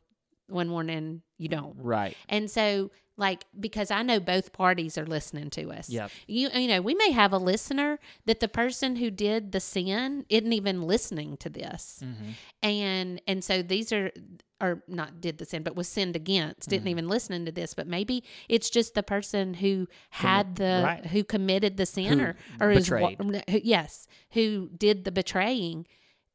one 0.51 0.67
morning 0.69 1.21
you 1.37 1.47
don't. 1.49 1.75
Right. 1.77 2.15
And 2.29 2.49
so, 2.51 2.91
like, 3.17 3.45
because 3.59 3.91
I 3.91 4.03
know 4.03 4.19
both 4.19 4.51
parties 4.53 4.97
are 4.97 5.05
listening 5.05 5.49
to 5.51 5.71
us. 5.71 5.89
Yeah. 5.89 6.07
You, 6.27 6.49
you 6.53 6.67
know, 6.67 6.81
we 6.81 6.95
may 6.95 7.11
have 7.11 7.33
a 7.33 7.37
listener 7.37 7.99
that 8.25 8.39
the 8.39 8.47
person 8.47 8.95
who 8.95 9.11
did 9.11 9.51
the 9.51 9.59
sin 9.59 10.25
isn't 10.29 10.53
even 10.53 10.81
listening 10.83 11.37
to 11.37 11.49
this, 11.49 12.01
Mm-hmm. 12.03 12.29
and 12.63 13.21
and 13.27 13.43
so 13.43 13.61
these 13.61 13.91
are 13.91 14.11
or 14.59 14.83
not 14.87 15.19
did 15.21 15.39
the 15.39 15.45
sin, 15.45 15.63
but 15.63 15.75
was 15.75 15.87
sinned 15.87 16.15
against, 16.15 16.69
didn't 16.69 16.81
Mm-hmm. 16.81 16.87
even 16.89 17.07
listen 17.09 17.45
to 17.45 17.51
this. 17.51 17.73
But 17.73 17.87
maybe 17.87 18.23
it's 18.47 18.69
just 18.69 18.93
the 18.93 19.01
person 19.03 19.55
who 19.55 19.87
had 20.11 20.55
the 20.57 20.81
right. 20.83 21.05
who 21.07 21.23
committed 21.23 21.77
the 21.77 21.85
sin 21.87 22.19
Who 22.19 22.25
or 22.25 22.35
or 22.59 22.73
betrayed. 22.75 23.19
who, 23.49 23.59
yes, 23.63 24.07
who 24.31 24.69
did 24.77 25.03
the 25.03 25.11
betraying. 25.11 25.87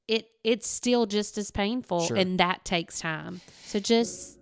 It 0.09 0.29
it's 0.45 0.69
still 0.69 1.07
just 1.07 1.37
as 1.39 1.51
painful, 1.51 2.01
Sure. 2.07 2.17
and 2.17 2.39
that 2.39 2.65
takes 2.65 3.01
time. 3.01 3.41
So 3.65 3.79
just 3.81 4.39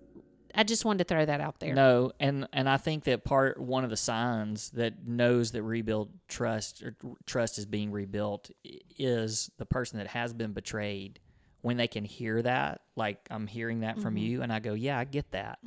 I 0.55 0.63
just 0.63 0.85
wanted 0.85 0.99
to 0.99 1.05
throw 1.15 1.25
that 1.25 1.41
out 1.41 1.59
there. 1.59 1.75
No, 1.75 2.13
and 2.21 2.47
and 2.53 2.69
I 2.69 2.77
think 2.77 3.05
that 3.05 3.25
part 3.25 3.59
one 3.61 3.83
of 3.83 3.91
the 3.91 3.97
signs 3.97 4.71
that 4.73 5.07
knows 5.07 5.53
that 5.53 5.63
rebuild 5.63 6.11
trust 6.29 6.83
or 6.83 6.95
trust 7.27 7.59
is 7.59 7.67
being 7.67 7.91
rebuilt 7.91 8.51
is 8.99 9.51
the 9.59 9.67
person 9.67 9.99
that 9.99 10.09
has 10.09 10.33
been 10.35 10.53
betrayed. 10.53 11.19
When 11.63 11.79
they 11.79 11.89
can 11.89 12.05
hear 12.05 12.43
that, 12.43 12.83
like 12.95 13.27
I'm 13.31 13.47
hearing 13.47 13.81
that 13.81 13.99
from 13.99 14.17
Mm-hmm. 14.17 14.25
you, 14.25 14.43
and 14.43 14.53
I 14.53 14.59
go, 14.61 14.75
yeah, 14.75 14.99
I 14.99 15.05
get 15.05 15.31
that. 15.31 15.59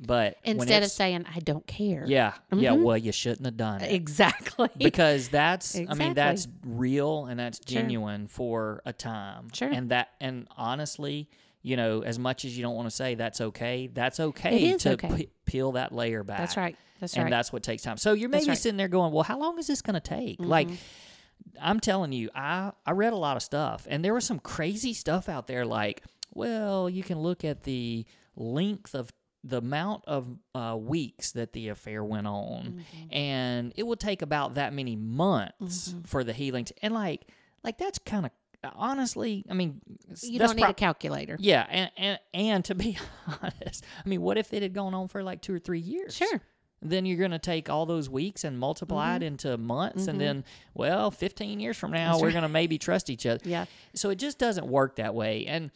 But 0.00 0.36
Instead 0.42 0.82
of 0.82 0.90
saying 0.90 1.26
I 1.32 1.38
don't 1.38 1.66
care. 1.66 2.04
yeah, 2.08 2.32
yeah, 2.52 2.70
Mhm. 2.72 2.82
well, 2.82 2.96
you 2.98 3.12
shouldn't 3.12 3.44
have 3.46 3.56
done 3.56 3.82
it. 3.82 3.92
Exactly. 3.92 4.68
because 4.76 5.28
that's 5.28 5.76
i 5.76 5.94
mean 5.94 6.14
that's 6.14 6.48
real 6.66 7.26
and 7.26 7.38
that's 7.38 7.60
Sure. 7.66 7.80
genuine 7.82 8.26
for 8.26 8.82
a 8.84 8.92
time 8.92 9.48
Sure. 9.52 9.68
and 9.68 9.90
that 9.90 10.08
and 10.20 10.48
honestly 10.56 11.28
you 11.62 11.76
know 11.76 12.02
as 12.02 12.18
much 12.18 12.44
as 12.44 12.56
you 12.56 12.62
don't 12.62 12.74
want 12.74 12.86
to 12.88 12.94
say 12.94 13.14
that's 13.14 13.40
okay 13.40 13.86
that's 13.92 14.18
okay 14.18 14.76
to 14.76 14.92
okay. 14.94 15.08
pe- 15.08 15.26
peel 15.44 15.72
that 15.72 15.92
layer 15.92 16.24
back 16.24 16.38
That's 16.38 16.56
right. 16.56 16.76
That's 17.00 17.12
and 17.14 17.22
right. 17.22 17.26
And 17.26 17.32
that's 17.32 17.52
what 17.52 17.62
takes 17.62 17.82
time 17.82 17.96
so 17.96 18.12
you're 18.14 18.28
maybe 18.28 18.48
right. 18.48 18.58
sitting 18.58 18.76
there 18.78 18.88
going 18.88 19.12
well 19.12 19.22
how 19.24 19.38
long 19.38 19.58
is 19.58 19.66
this 19.68 19.82
going 19.82 19.94
to 19.94 20.00
take 20.00 20.36
like 20.40 20.68
Mm-hmm. 20.68 21.58
i'm 21.60 21.78
telling 21.80 22.12
you 22.12 22.30
i 22.34 22.72
i 22.86 22.90
read 22.92 23.12
a 23.12 23.16
lot 23.16 23.36
of 23.36 23.42
stuff 23.42 23.86
and 23.88 24.04
there 24.04 24.14
was 24.14 24.24
some 24.24 24.38
crazy 24.40 24.94
stuff 24.94 25.28
out 25.28 25.46
there 25.46 25.64
like 25.64 26.02
well 26.34 26.88
you 26.90 27.02
can 27.04 27.20
look 27.20 27.44
at 27.44 27.62
the 27.64 28.04
length 28.36 28.94
of 28.94 29.12
the 29.44 29.58
amount 29.58 30.04
of 30.06 30.28
uh, 30.54 30.76
weeks 30.78 31.32
that 31.32 31.52
the 31.52 31.68
affair 31.68 32.04
went 32.04 32.26
on 32.26 32.84
Mm-hmm. 32.96 33.12
and 33.14 33.72
it 33.76 33.82
will 33.84 33.96
take 33.96 34.22
about 34.22 34.54
that 34.54 34.72
many 34.72 34.94
months 34.96 35.94
for 36.04 36.22
the 36.24 36.32
healing 36.32 36.64
to, 36.66 36.74
and 36.82 36.94
like 36.94 37.26
like 37.64 37.78
that's 37.78 37.98
kind 37.98 38.24
of 38.26 38.30
honestly 38.76 39.44
i 39.50 39.54
mean 39.54 39.80
you 40.22 40.38
don't 40.38 40.54
need 40.54 40.62
prob- 40.62 40.70
a 40.70 40.74
calculator. 40.74 41.36
yeah 41.40 41.66
and, 41.68 41.90
and 41.96 42.18
and 42.32 42.64
to 42.64 42.74
be 42.76 42.96
honest 43.42 43.84
i 44.04 44.08
mean 44.08 44.20
what 44.22 44.38
if 44.38 44.52
it 44.52 44.62
had 44.62 44.72
gone 44.72 44.94
on 44.94 45.08
for 45.08 45.22
like 45.22 45.40
two 45.42 45.54
or 45.54 45.58
three 45.58 45.80
years 45.80 46.14
Sure. 46.14 46.40
then 46.80 47.04
you're 47.04 47.18
going 47.18 47.32
to 47.32 47.38
take 47.40 47.68
all 47.68 47.86
those 47.86 48.08
weeks 48.08 48.44
and 48.44 48.58
multiply 48.58 49.14
Mm-hmm. 49.14 49.22
it 49.22 49.26
into 49.26 49.56
months 49.58 50.06
and 50.06 50.20
then 50.20 50.44
well 50.74 51.10
15 51.10 51.58
years 51.58 51.76
from 51.76 51.90
now 51.90 52.12
That's 52.12 52.22
we're 52.22 52.28
right. 52.28 52.32
going 52.34 52.42
to 52.42 52.48
maybe 52.48 52.78
trust 52.78 53.10
each 53.10 53.26
other 53.26 53.40
Yeah. 53.48 53.64
so 53.94 54.10
it 54.10 54.16
just 54.16 54.38
doesn't 54.38 54.66
work 54.68 54.96
that 54.96 55.14
way 55.14 55.46
and 55.46 55.72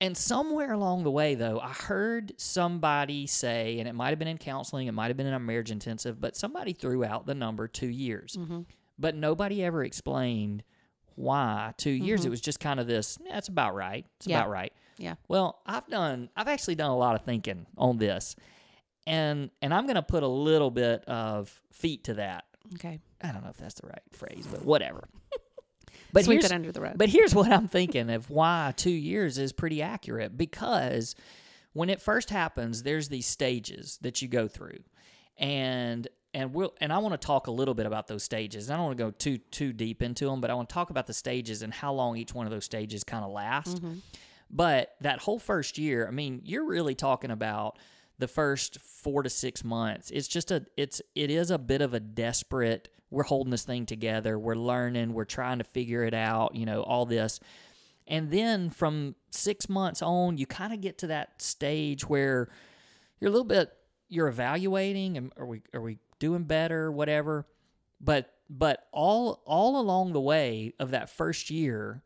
and 0.00 0.16
somewhere 0.16 0.72
along 0.72 1.02
the 1.04 1.10
way 1.10 1.34
though 1.34 1.60
i 1.60 1.68
heard 1.68 2.32
somebody 2.36 3.26
say 3.26 3.78
and 3.78 3.88
it 3.88 3.94
might 3.94 4.10
have 4.10 4.18
been 4.18 4.28
in 4.28 4.38
counseling 4.38 4.86
it 4.86 4.92
might 4.92 5.08
have 5.08 5.16
been 5.16 5.26
in 5.26 5.34
a 5.34 5.38
marriage 5.40 5.70
intensive 5.70 6.20
but 6.20 6.36
somebody 6.36 6.72
threw 6.72 7.04
out 7.04 7.26
the 7.26 7.34
number 7.34 7.66
two 7.68 7.88
years 7.88 8.36
Mm-hmm. 8.38 8.60
but 8.98 9.14
nobody 9.14 9.62
ever 9.64 9.84
explained 9.84 10.62
why 11.16 11.74
2 11.76 11.90
years 11.90 12.24
it 12.24 12.30
was 12.30 12.40
just 12.40 12.60
kind 12.60 12.80
of 12.80 12.86
this 12.86 13.18
yeah, 13.24 13.34
that's 13.34 13.48
about 13.48 13.74
right 13.74 14.06
it's 14.16 14.26
Mm-hmm. 14.26 14.30
Yeah. 14.30 14.38
about 14.40 14.50
right 14.50 14.72
Yeah. 14.98 15.14
well 15.28 15.60
i've 15.66 15.86
done 15.88 16.30
i've 16.36 16.48
actually 16.48 16.76
done 16.76 16.90
a 16.90 16.96
lot 16.96 17.14
of 17.14 17.22
thinking 17.24 17.66
on 17.76 17.98
this 17.98 18.36
and 19.06 19.50
and 19.60 19.74
i'm 19.74 19.84
going 19.86 19.96
to 19.96 20.02
put 20.02 20.22
a 20.22 20.28
little 20.28 20.70
bit 20.70 21.04
of 21.06 21.60
feet 21.72 22.04
to 22.04 22.14
that 22.14 22.44
Okay. 22.74 23.00
i 23.22 23.32
don't 23.32 23.42
know 23.42 23.50
if 23.50 23.56
that's 23.58 23.74
the 23.80 23.86
right 23.86 24.02
phrase 24.12 24.46
but 24.50 24.64
whatever 24.64 25.08
but 26.12 26.24
Sweep 26.24 26.40
here's, 26.40 26.50
it 26.50 26.54
under 26.54 26.72
the 26.72 26.80
rug. 26.80 26.96
but 26.96 27.08
here's 27.08 27.34
what 27.34 27.50
I'm 27.50 27.68
thinking 27.68 28.10
of 28.10 28.30
why 28.30 28.72
two 28.76 28.90
years 28.90 29.38
is 29.38 29.52
pretty 29.52 29.82
accurate 29.82 30.36
because 30.36 31.14
when 31.72 31.90
it 31.90 32.00
first 32.00 32.30
happens, 32.30 32.82
there's 32.82 33.08
these 33.08 33.26
stages 33.26 33.98
that 34.02 34.20
you 34.22 34.28
go 34.28 34.48
through, 34.48 34.80
and 35.38 36.08
and 36.34 36.54
we'll 36.54 36.74
and 36.80 36.92
I 36.92 36.98
want 36.98 37.20
to 37.20 37.26
talk 37.26 37.46
a 37.46 37.50
little 37.50 37.74
bit 37.74 37.86
about 37.86 38.08
those 38.08 38.22
stages. 38.22 38.70
I 38.70 38.76
don't 38.76 38.86
want 38.86 38.98
to 38.98 39.04
go 39.04 39.10
too 39.10 39.38
too 39.38 39.72
deep 39.72 40.02
into 40.02 40.26
them, 40.26 40.40
but 40.40 40.50
I 40.50 40.54
want 40.54 40.68
to 40.68 40.74
talk 40.74 40.90
about 40.90 41.06
the 41.06 41.14
stages 41.14 41.62
and 41.62 41.72
how 41.72 41.92
long 41.92 42.16
each 42.16 42.34
one 42.34 42.46
of 42.46 42.52
those 42.52 42.64
stages 42.64 43.04
kind 43.04 43.24
of 43.24 43.30
last. 43.30 43.76
Mm-hmm. 43.76 43.94
But 44.50 44.94
that 45.00 45.20
whole 45.20 45.38
first 45.38 45.78
year, 45.78 46.08
I 46.08 46.10
mean, 46.10 46.42
you're 46.44 46.64
really 46.64 46.94
talking 46.94 47.30
about 47.30 47.78
the 48.20 48.28
first 48.28 48.80
four 48.80 49.22
to 49.22 49.30
six 49.30 49.64
months. 49.64 50.10
It's 50.10 50.28
just 50.28 50.50
a 50.50 50.66
it's 50.76 51.02
it 51.14 51.30
is 51.30 51.50
a 51.50 51.58
bit 51.58 51.80
of 51.80 51.94
a 51.94 52.00
desperate. 52.00 52.88
We're 53.10 53.24
holding 53.24 53.50
this 53.50 53.64
thing 53.64 53.86
together. 53.86 54.38
We're 54.38 54.54
learning. 54.54 55.12
We're 55.14 55.24
trying 55.24 55.58
to 55.58 55.64
figure 55.64 56.04
it 56.04 56.14
out. 56.14 56.54
You 56.54 56.66
know, 56.66 56.82
all 56.82 57.06
this. 57.06 57.40
And 58.06 58.30
then 58.30 58.70
from 58.70 59.14
six 59.30 59.68
months 59.68 60.02
on, 60.02 60.36
you 60.36 60.46
kind 60.46 60.72
of 60.72 60.80
get 60.80 60.98
to 60.98 61.08
that 61.08 61.40
stage 61.40 62.08
where 62.08 62.48
you're 63.20 63.28
a 63.28 63.32
little 63.32 63.44
bit 63.44 63.72
you're 64.10 64.28
evaluating 64.28 65.16
and 65.16 65.32
are 65.36 65.46
we 65.46 65.62
are 65.72 65.80
we 65.80 65.98
doing 66.18 66.44
better, 66.44 66.92
whatever. 66.92 67.46
But 68.00 68.34
but 68.50 68.86
all 68.92 69.42
all 69.46 69.80
along 69.80 70.12
the 70.12 70.20
way 70.20 70.74
of 70.78 70.90
that 70.90 71.08
first 71.08 71.50
year, 71.50 72.02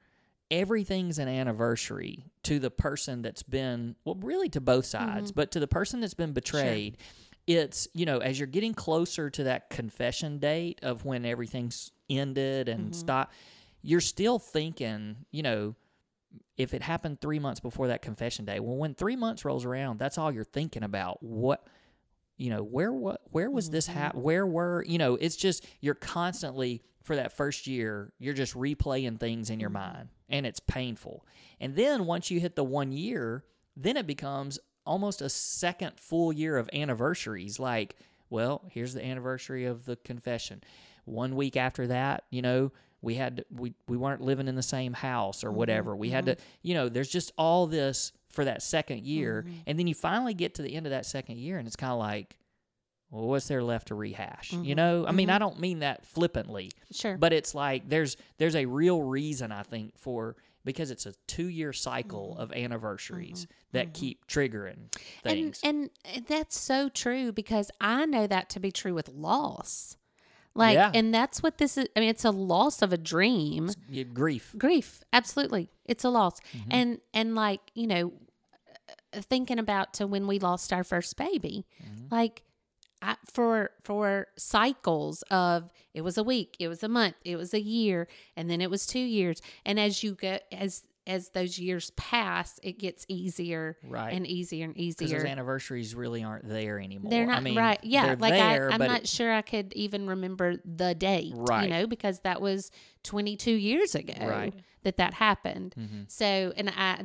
everything's 0.50 1.18
an 1.18 1.28
anniversary 1.28 2.24
to 2.44 2.58
the 2.58 2.70
person 2.70 3.22
that's 3.22 3.42
been 3.42 3.96
well 4.04 4.16
really 4.20 4.48
to 4.50 4.60
both 4.60 4.86
sides, 4.86 5.30
mm-hmm. 5.30 5.40
but 5.40 5.50
to 5.52 5.60
the 5.60 5.66
person 5.66 6.00
that's 6.00 6.14
been 6.14 6.32
betrayed. 6.32 6.98
It's, 7.46 7.88
you 7.92 8.06
know, 8.06 8.18
as 8.18 8.38
you're 8.38 8.46
getting 8.46 8.72
closer 8.72 9.28
to 9.28 9.44
that 9.44 9.68
confession 9.68 10.38
date 10.38 10.80
of 10.82 11.04
when 11.04 11.26
everything's 11.26 11.90
ended 12.08 12.70
and 12.70 12.84
mm-hmm. 12.84 12.92
stop, 12.92 13.32
you're 13.82 14.00
still 14.00 14.38
thinking, 14.38 15.16
you 15.30 15.42
know, 15.42 15.74
if 16.56 16.72
it 16.72 16.82
happened 16.82 17.20
three 17.20 17.38
months 17.38 17.60
before 17.60 17.88
that 17.88 18.00
confession 18.00 18.44
day, 18.44 18.60
well, 18.60 18.76
when 18.76 18.94
three 18.94 19.16
months 19.16 19.44
rolls 19.44 19.64
around, 19.64 19.98
that's 19.98 20.16
all 20.16 20.32
you're 20.32 20.44
thinking 20.44 20.82
about. 20.82 21.22
What, 21.22 21.66
you 22.36 22.48
know, 22.50 22.62
where 22.62 22.92
what 22.92 23.20
where 23.30 23.50
was 23.50 23.70
this 23.70 23.86
hap- 23.86 24.12
mm-hmm. 24.12 24.22
Where 24.22 24.46
were 24.46 24.84
you 24.86 24.98
know? 24.98 25.16
It's 25.16 25.36
just 25.36 25.66
you're 25.80 25.94
constantly 25.94 26.82
for 27.04 27.14
that 27.16 27.32
first 27.32 27.66
year, 27.66 28.12
you're 28.18 28.34
just 28.34 28.54
replaying 28.54 29.20
things 29.20 29.50
in 29.50 29.60
your 29.60 29.70
mm-hmm. 29.70 29.94
mind, 29.94 30.08
and 30.28 30.46
it's 30.46 30.58
painful. 30.58 31.24
And 31.60 31.76
then 31.76 32.06
once 32.06 32.30
you 32.30 32.40
hit 32.40 32.56
the 32.56 32.64
one 32.64 32.90
year, 32.90 33.44
then 33.76 33.96
it 33.96 34.06
becomes 34.06 34.58
almost 34.84 35.22
a 35.22 35.28
second 35.28 36.00
full 36.00 36.32
year 36.32 36.56
of 36.56 36.68
anniversaries. 36.72 37.60
Like, 37.60 37.96
well, 38.30 38.62
here's 38.70 38.94
the 38.94 39.04
anniversary 39.04 39.66
of 39.66 39.84
the 39.84 39.96
confession. 39.96 40.64
One 41.04 41.36
week 41.36 41.56
after 41.56 41.86
that, 41.88 42.24
you 42.30 42.42
know, 42.42 42.72
we 43.02 43.16
had 43.16 43.36
to, 43.36 43.44
we 43.50 43.74
we 43.86 43.98
weren't 43.98 44.22
living 44.22 44.48
in 44.48 44.54
the 44.54 44.62
same 44.62 44.94
house 44.94 45.44
or 45.44 45.48
mm-hmm, 45.48 45.58
whatever. 45.58 45.94
We 45.94 46.08
had 46.08 46.26
to, 46.26 46.32
mm-hmm. 46.32 46.44
you 46.62 46.74
know, 46.74 46.88
there's 46.88 47.10
just 47.10 47.32
all 47.36 47.66
this 47.66 48.12
for 48.30 48.46
that 48.46 48.62
second 48.62 49.04
year, 49.04 49.44
and 49.66 49.78
then 49.78 49.86
you 49.86 49.94
finally 49.94 50.34
get 50.34 50.54
to 50.54 50.62
the 50.62 50.74
end 50.74 50.86
of 50.86 50.90
that 50.90 51.06
second 51.06 51.36
year, 51.36 51.58
and 51.58 51.66
it's 51.66 51.76
kind 51.76 51.92
of 51.92 51.98
like, 51.98 52.36
well, 53.10 53.28
what's 53.28 53.48
there 53.48 53.62
left 53.62 53.88
to 53.88 53.94
rehash? 53.94 54.52
You 54.52 54.58
mm-hmm. 54.58 54.72
know, 54.74 55.06
I 55.06 55.12
mean, 55.12 55.28
mm-hmm. 55.28 55.36
I 55.36 55.38
don't 55.38 55.60
mean 55.60 55.80
that 55.80 56.04
flippantly, 56.04 56.70
Sure. 56.90 57.16
but 57.16 57.32
it's 57.32 57.54
like 57.54 57.88
there's 57.88 58.16
there's 58.38 58.56
a 58.56 58.66
real 58.66 59.02
reason 59.02 59.52
I 59.52 59.62
think 59.62 59.96
for 59.98 60.36
because 60.64 60.90
it's 60.90 61.06
a 61.06 61.12
two 61.26 61.48
year 61.48 61.72
cycle 61.72 62.30
mm-hmm. 62.32 62.42
of 62.42 62.52
anniversaries 62.52 63.46
that 63.72 63.94
keep 63.94 64.26
triggering 64.26 64.92
things. 65.22 65.60
And 65.62 65.90
and 66.14 66.26
that's 66.26 66.58
so 66.58 66.88
true 66.88 67.32
because 67.32 67.70
I 67.80 68.06
know 68.06 68.26
that 68.26 68.48
to 68.50 68.60
be 68.60 68.72
true 68.72 68.94
with 68.94 69.08
loss. 69.08 69.96
Like 70.54 70.74
Yeah. 70.74 70.90
and 70.94 71.12
that's 71.12 71.42
what 71.42 71.58
this 71.58 71.76
is 71.76 71.88
I 71.96 72.00
mean 72.00 72.08
it's 72.08 72.24
a 72.24 72.30
loss 72.30 72.82
of 72.82 72.92
a 72.92 72.98
dream. 72.98 73.70
Yeah, 73.88 74.04
grief. 74.04 74.54
Grief, 74.56 75.02
absolutely. 75.12 75.70
It's 75.84 76.04
a 76.04 76.10
loss. 76.10 76.40
Mm-hmm. 76.56 76.68
And 76.70 76.98
and 77.12 77.34
like, 77.34 77.60
you 77.74 77.86
know, 77.86 78.12
thinking 79.12 79.58
about 79.58 79.94
to 79.94 80.06
when 80.06 80.26
we 80.26 80.38
lost 80.38 80.72
our 80.72 80.84
first 80.84 81.16
baby. 81.16 81.66
Mm-hmm. 81.82 82.14
Like 82.14 82.42
I, 83.04 83.16
for 83.30 83.70
for 83.82 84.28
cycles 84.36 85.22
of 85.30 85.70
it 85.92 86.00
was 86.02 86.16
a 86.16 86.24
week, 86.24 86.56
it 86.58 86.68
was 86.68 86.82
a 86.82 86.88
month, 86.88 87.16
it 87.24 87.36
was 87.36 87.52
a 87.52 87.60
year, 87.60 88.08
and 88.36 88.48
then 88.50 88.60
it 88.60 88.70
was 88.70 88.86
2 88.86 88.98
years. 88.98 89.42
And 89.66 89.78
as 89.78 90.02
you 90.02 90.14
go 90.14 90.38
as 90.50 90.82
as 91.06 91.28
those 91.30 91.58
years 91.58 91.90
pass, 91.96 92.58
it 92.62 92.78
gets 92.78 93.04
easier 93.08 93.76
Right. 93.86 94.14
and 94.14 94.26
easier 94.26 94.64
and 94.64 94.74
easier. 94.74 95.18
those 95.18 95.26
anniversaries 95.26 95.94
really 95.94 96.24
aren't 96.24 96.48
there 96.48 96.80
anymore. 96.80 97.10
They're 97.10 97.26
not 97.26 97.36
I 97.36 97.40
mean, 97.40 97.56
right. 97.58 97.78
Yeah, 97.82 98.06
they're 98.06 98.16
like 98.16 98.32
there, 98.32 98.70
I, 98.70 98.72
I'm 98.72 98.78
but 98.78 98.86
not 98.86 99.00
it- 99.02 99.08
sure 99.08 99.30
I 99.30 99.42
could 99.42 99.74
even 99.74 100.06
remember 100.06 100.56
the 100.64 100.94
date. 100.94 101.34
Right. 101.36 101.64
You 101.64 101.68
know, 101.68 101.86
because 101.86 102.20
that 102.20 102.40
was 102.40 102.70
22 103.02 103.50
years 103.52 103.94
ago 103.94 104.14
Right. 104.18 104.54
that 104.84 104.96
that 104.96 105.12
happened. 105.12 105.74
Mhm. 105.78 106.10
So, 106.10 106.54
and 106.56 106.70
I, 106.70 107.02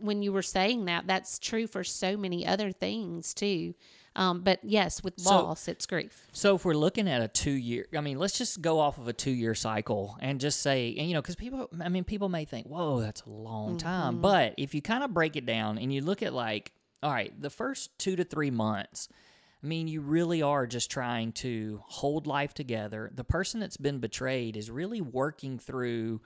when 0.00 0.20
you 0.22 0.32
were 0.34 0.42
saying 0.42 0.84
that, 0.84 1.06
that's 1.06 1.38
true 1.38 1.66
for 1.66 1.82
so 1.82 2.18
many 2.18 2.46
other 2.46 2.72
things 2.72 3.32
too. 3.32 3.74
Um, 4.16 4.40
but 4.42 4.58
yes, 4.62 5.02
with 5.02 5.20
So- 5.20 5.30
loss, 5.30 5.68
it's 5.68 5.86
grief. 5.86 6.26
So 6.32 6.56
if 6.56 6.64
we're 6.64 6.74
looking 6.74 7.08
at 7.08 7.22
a 7.22 7.28
two 7.28 7.52
year, 7.52 7.86
I 7.96 8.00
mean, 8.00 8.18
let's 8.18 8.36
just 8.36 8.60
go 8.60 8.80
off 8.80 8.98
of 8.98 9.06
a 9.06 9.12
two 9.12 9.30
year 9.30 9.54
cycle 9.54 10.16
and 10.20 10.40
just 10.40 10.60
say, 10.60 10.94
and 10.98 11.06
you 11.06 11.14
know, 11.14 11.22
because 11.22 11.36
people, 11.36 11.68
I 11.80 11.88
mean, 11.88 12.04
people 12.04 12.28
may 12.28 12.44
think, 12.44 12.66
whoa, 12.66 13.00
that's 13.00 13.22
a 13.22 13.30
long 13.30 13.78
time. 13.78 14.14
Mm-hmm. 14.14 14.22
But 14.22 14.54
if 14.58 14.74
you 14.74 14.82
kind 14.82 15.04
of 15.04 15.14
break 15.14 15.36
it 15.36 15.46
down 15.46 15.78
and 15.78 15.92
you 15.92 16.02
look 16.02 16.22
at 16.22 16.32
like 16.32 16.72
all 17.02 17.10
right, 17.10 17.32
the 17.40 17.50
first 17.50 17.98
two 17.98 18.16
to 18.16 18.24
three 18.24 18.50
months, 18.50 19.08
I 19.62 19.66
mean, 19.66 19.88
you 19.88 20.00
really 20.00 20.42
are 20.42 20.66
just 20.66 20.90
trying 20.90 21.32
to 21.32 21.82
hold 21.86 22.26
life 22.26 22.54
together. 22.54 23.10
The 23.14 23.24
person 23.24 23.60
that's 23.60 23.76
been 23.76 23.98
betrayed 23.98 24.56
is 24.56 24.70
really 24.70 25.00
working 25.00 25.58
through 25.58 26.20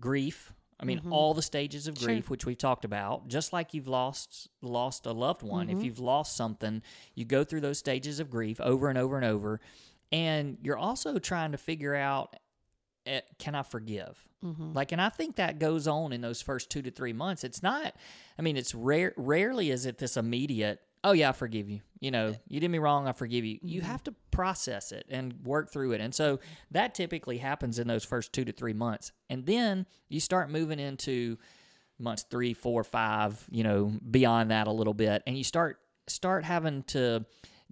grief. 0.00 0.52
I 0.84 0.86
mean, 0.86 0.98
mm-hmm. 0.98 1.12
all 1.12 1.32
the 1.32 1.42
stages 1.42 1.86
of 1.86 1.98
Sure. 1.98 2.08
grief, 2.08 2.28
which 2.28 2.44
we've 2.44 2.58
talked 2.58 2.84
about, 2.84 3.28
just 3.28 3.52
like 3.52 3.72
you've 3.72 3.88
lost 3.88 4.48
lost 4.60 5.06
a 5.06 5.12
loved 5.12 5.42
one. 5.42 5.70
If 5.70 5.76
mm-hmm. 5.76 5.84
you've 5.86 5.98
lost 5.98 6.36
something, 6.36 6.82
you 7.14 7.24
go 7.24 7.42
through 7.42 7.62
those 7.62 7.78
stages 7.78 8.20
of 8.20 8.28
grief 8.30 8.60
over 8.60 8.88
and 8.88 8.98
over 8.98 9.16
and 9.16 9.24
over, 9.24 9.60
and 10.12 10.58
you're 10.62 10.76
also 10.76 11.18
trying 11.18 11.52
to 11.52 11.58
figure 11.58 11.94
out, 11.94 12.36
eh, 13.06 13.22
can 13.38 13.54
I 13.54 13.62
forgive? 13.62 14.28
Mm-hmm. 14.44 14.74
Like, 14.74 14.92
and 14.92 15.00
I 15.00 15.08
think 15.08 15.36
that 15.36 15.58
goes 15.58 15.88
on 15.88 16.12
in 16.12 16.20
those 16.20 16.42
first 16.42 16.70
two 16.70 16.82
to 16.82 16.90
three 16.90 17.14
months. 17.14 17.44
It's 17.44 17.62
not. 17.62 17.96
I 18.38 18.42
mean, 18.42 18.56
it's 18.58 18.74
rare. 18.74 19.14
Rarely 19.16 19.70
is 19.70 19.86
it 19.86 19.98
this 19.98 20.16
immediate. 20.18 20.80
Oh 21.04 21.12
yeah, 21.12 21.28
I 21.28 21.32
forgive 21.32 21.68
you. 21.68 21.80
You 22.00 22.10
know, 22.10 22.34
you 22.48 22.60
did 22.60 22.70
me 22.70 22.78
wrong. 22.78 23.06
I 23.06 23.12
forgive 23.12 23.44
you. 23.44 23.58
You 23.62 23.82
mm-hmm. 23.82 23.90
have 23.90 24.02
to 24.04 24.14
process 24.30 24.90
it 24.90 25.06
and 25.10 25.34
work 25.44 25.70
through 25.70 25.92
it, 25.92 26.00
and 26.00 26.14
so 26.14 26.40
that 26.70 26.94
typically 26.94 27.38
happens 27.38 27.78
in 27.78 27.86
those 27.86 28.04
first 28.04 28.32
two 28.32 28.44
to 28.46 28.52
three 28.52 28.72
months, 28.72 29.12
and 29.28 29.44
then 29.44 29.86
you 30.08 30.18
start 30.18 30.50
moving 30.50 30.80
into 30.80 31.38
months 31.98 32.24
three, 32.30 32.54
four, 32.54 32.82
five. 32.82 33.44
You 33.50 33.64
know, 33.64 33.92
beyond 34.10 34.50
that 34.50 34.66
a 34.66 34.72
little 34.72 34.94
bit, 34.94 35.22
and 35.26 35.36
you 35.36 35.44
start 35.44 35.78
start 36.06 36.42
having 36.42 36.82
to 36.84 37.26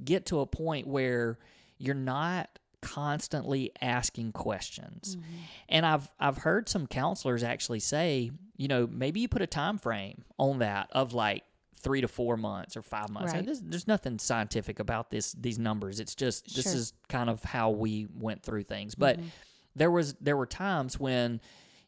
get 0.04 0.26
to 0.26 0.40
a 0.40 0.46
point 0.46 0.86
where 0.86 1.38
you're 1.78 1.94
not 1.94 2.58
constantly 2.82 3.72
asking 3.80 4.32
questions. 4.32 5.16
Mm-hmm. 5.16 5.36
And 5.70 5.86
I've 5.86 6.08
I've 6.20 6.38
heard 6.38 6.68
some 6.68 6.86
counselors 6.86 7.42
actually 7.42 7.80
say, 7.80 8.30
you 8.56 8.68
know, 8.68 8.86
maybe 8.90 9.20
you 9.20 9.28
put 9.28 9.40
a 9.40 9.46
time 9.46 9.78
frame 9.78 10.24
on 10.38 10.58
that 10.58 10.88
of 10.92 11.14
like 11.14 11.44
3 11.82 12.00
to 12.00 12.08
4 12.08 12.36
months 12.36 12.76
or 12.76 12.82
5 12.82 13.10
months. 13.10 13.32
Right. 13.32 13.38
And 13.38 13.48
There's, 13.48 13.60
there's 13.60 13.88
nothing 13.88 14.18
scientific 14.18 14.78
about 14.78 15.10
this 15.10 15.32
these 15.32 15.58
numbers. 15.58 16.00
It's 16.00 16.14
just 16.14 16.54
this 16.54 16.64
Sure. 16.64 16.74
is 16.74 16.92
kind 17.08 17.28
of 17.28 17.42
how 17.44 17.70
we 17.70 18.06
went 18.14 18.42
through 18.42 18.64
things. 18.64 18.94
But 18.94 19.18
mm-hmm. 19.18 19.28
there 19.76 19.90
was 19.90 20.14
there 20.14 20.36
were 20.36 20.46
times 20.46 20.98
when 20.98 21.40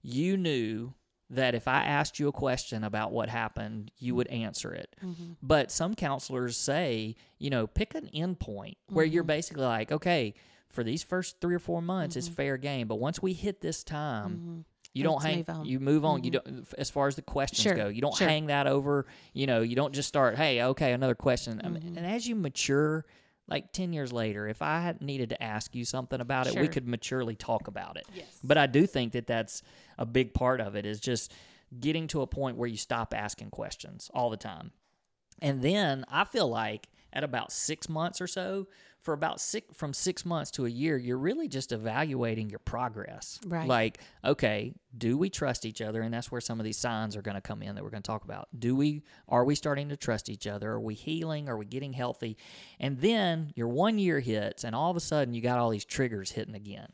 you 0.03 0.37
knew 0.37 0.95
that 1.31 1.55
if 1.55 1.67
I 1.67 1.85
asked 1.85 2.19
you 2.19 2.29
a 2.29 2.33
question 2.33 2.85
about 2.85 3.13
what 3.13 3.29
happened, 3.29 3.91
you 3.99 4.15
would 4.15 4.29
answer 4.29 4.73
it. 4.73 4.95
Mm-hmm. 5.03 5.33
But 5.43 5.73
some 5.73 5.95
counselors 5.95 6.57
say, 6.57 7.17
you 7.39 7.51
know, 7.51 7.67
pick 7.67 7.95
an 7.95 8.09
end 8.13 8.41
point 8.41 8.77
where 8.89 9.05
you're 9.05 9.23
mm-hmm. 9.23 9.29
basically 9.29 9.65
like, 9.65 9.91
okay, 9.91 10.35
for 10.69 10.85
these 10.85 11.03
first 11.03 11.41
three 11.41 11.55
or 11.55 11.59
four 11.59 11.81
months, 11.81 12.17
it's 12.17 12.29
fair 12.29 12.57
game. 12.57 12.89
But 12.89 12.97
once 12.97 13.23
we 13.23 13.33
hit 13.33 13.61
this 13.61 13.83
time, 13.83 14.65
you 14.95 15.03
don't 15.03 15.15
Let's 15.17 15.25
hang, 15.27 15.37
move 15.39 15.49
on. 15.51 15.67
you 15.67 15.81
move 15.81 16.05
on. 16.05 16.25
You 16.25 16.31
don't, 16.31 16.67
as 16.79 16.89
far 16.89 17.09
as 17.09 17.17
the 17.17 17.23
questions 17.23 17.63
Sure, 17.63 17.75
go, 17.75 17.89
you 17.89 18.01
don't 18.01 18.15
sure. 18.17 18.29
hang 18.29 18.47
that 18.47 18.67
over. 18.67 19.07
You 19.33 19.47
know, 19.47 19.61
you 19.61 19.77
don't 19.77 19.93
just 19.93 20.09
start, 20.09 20.37
hey, 20.37 20.63
okay, 20.63 20.93
another 20.93 21.15
question. 21.17 21.61
I 21.63 21.69
mean, 21.69 21.83
Mm-hmm. 21.83 21.99
and 21.99 22.07
as 22.07 22.27
you 22.27 22.35
mature, 22.37 23.05
like 23.49 23.73
10 23.73 23.93
years 23.93 24.13
later, 24.13 24.49
if 24.49 24.63
I 24.63 24.81
had 24.81 25.03
needed 25.03 25.29
to 25.31 25.43
ask 25.43 25.75
you 25.75 25.85
something 25.85 26.21
about 26.21 26.47
it, 26.47 26.59
we 26.59 26.69
could 26.69 26.87
maturely 26.89 27.35
talk 27.37 27.67
about 27.69 27.97
it. 27.99 28.07
Yes. 28.15 28.39
But 28.43 28.57
I 28.57 28.67
do 28.67 28.87
think 28.87 29.13
that 29.13 29.27
that's 29.27 29.63
a 29.99 30.07
big 30.07 30.33
part 30.33 30.61
of 30.63 30.77
it 30.77 30.87
is 30.87 30.99
just 31.01 31.33
getting 31.79 32.07
to 32.09 32.23
a 32.23 32.27
point 32.27 32.57
where 32.57 32.69
you 32.69 32.77
stop 32.77 33.13
asking 33.13 33.51
questions 33.51 34.11
all 34.15 34.31
the 34.31 34.37
time. 34.37 34.71
And 35.43 35.61
then 35.61 36.05
I 36.09 36.25
feel 36.25 36.49
like 36.49 36.89
at 37.13 37.25
about 37.25 37.53
six 37.53 37.89
months 37.89 38.21
or 38.21 38.27
so, 38.29 38.69
for 39.05 39.13
about 39.13 39.39
six 39.39 39.67
from 39.77 39.93
six 39.93 40.25
months 40.25 40.51
to 40.53 40.65
a 40.65 40.69
year, 40.69 40.97
you're 40.97 41.19
really 41.19 41.47
just 41.47 41.73
evaluating 41.73 42.49
your 42.49 42.59
progress. 42.59 43.39
Right. 43.47 43.69
Like, 43.69 43.99
okay, 44.25 44.73
do 44.97 45.19
we 45.19 45.29
trust 45.29 45.67
each 45.67 45.83
other? 45.83 46.01
And 46.01 46.13
that's 46.13 46.33
where 46.33 46.41
some 46.41 46.59
of 46.59 46.65
these 46.65 46.79
signs 46.79 47.15
are 47.15 47.21
going 47.23 47.35
to 47.35 47.43
come 47.43 47.63
in 47.63 47.75
that 47.75 47.85
we're 47.85 47.91
going 47.91 48.03
to 48.03 48.07
talk 48.07 48.25
about. 48.25 48.49
Do 48.59 48.75
we 48.75 49.03
are 49.29 49.45
we 49.45 49.55
starting 49.55 49.91
to 49.91 49.97
trust 49.97 50.31
each 50.31 50.47
other? 50.47 50.73
Are 50.73 50.81
we 50.81 50.95
healing? 50.95 51.51
Are 51.51 51.57
we 51.59 51.67
getting 51.67 51.93
healthy? 51.93 52.39
And 52.81 52.99
then 52.99 53.53
your 53.55 53.69
one 53.69 53.99
year 53.99 54.21
hits, 54.21 54.65
and 54.65 54.75
all 54.75 54.91
of 54.91 54.97
a 54.97 55.01
sudden 55.01 55.35
you 55.35 55.43
got 55.43 55.59
all 55.59 55.69
these 55.69 55.85
triggers 55.85 56.33
hitting 56.33 56.55
again 56.55 56.89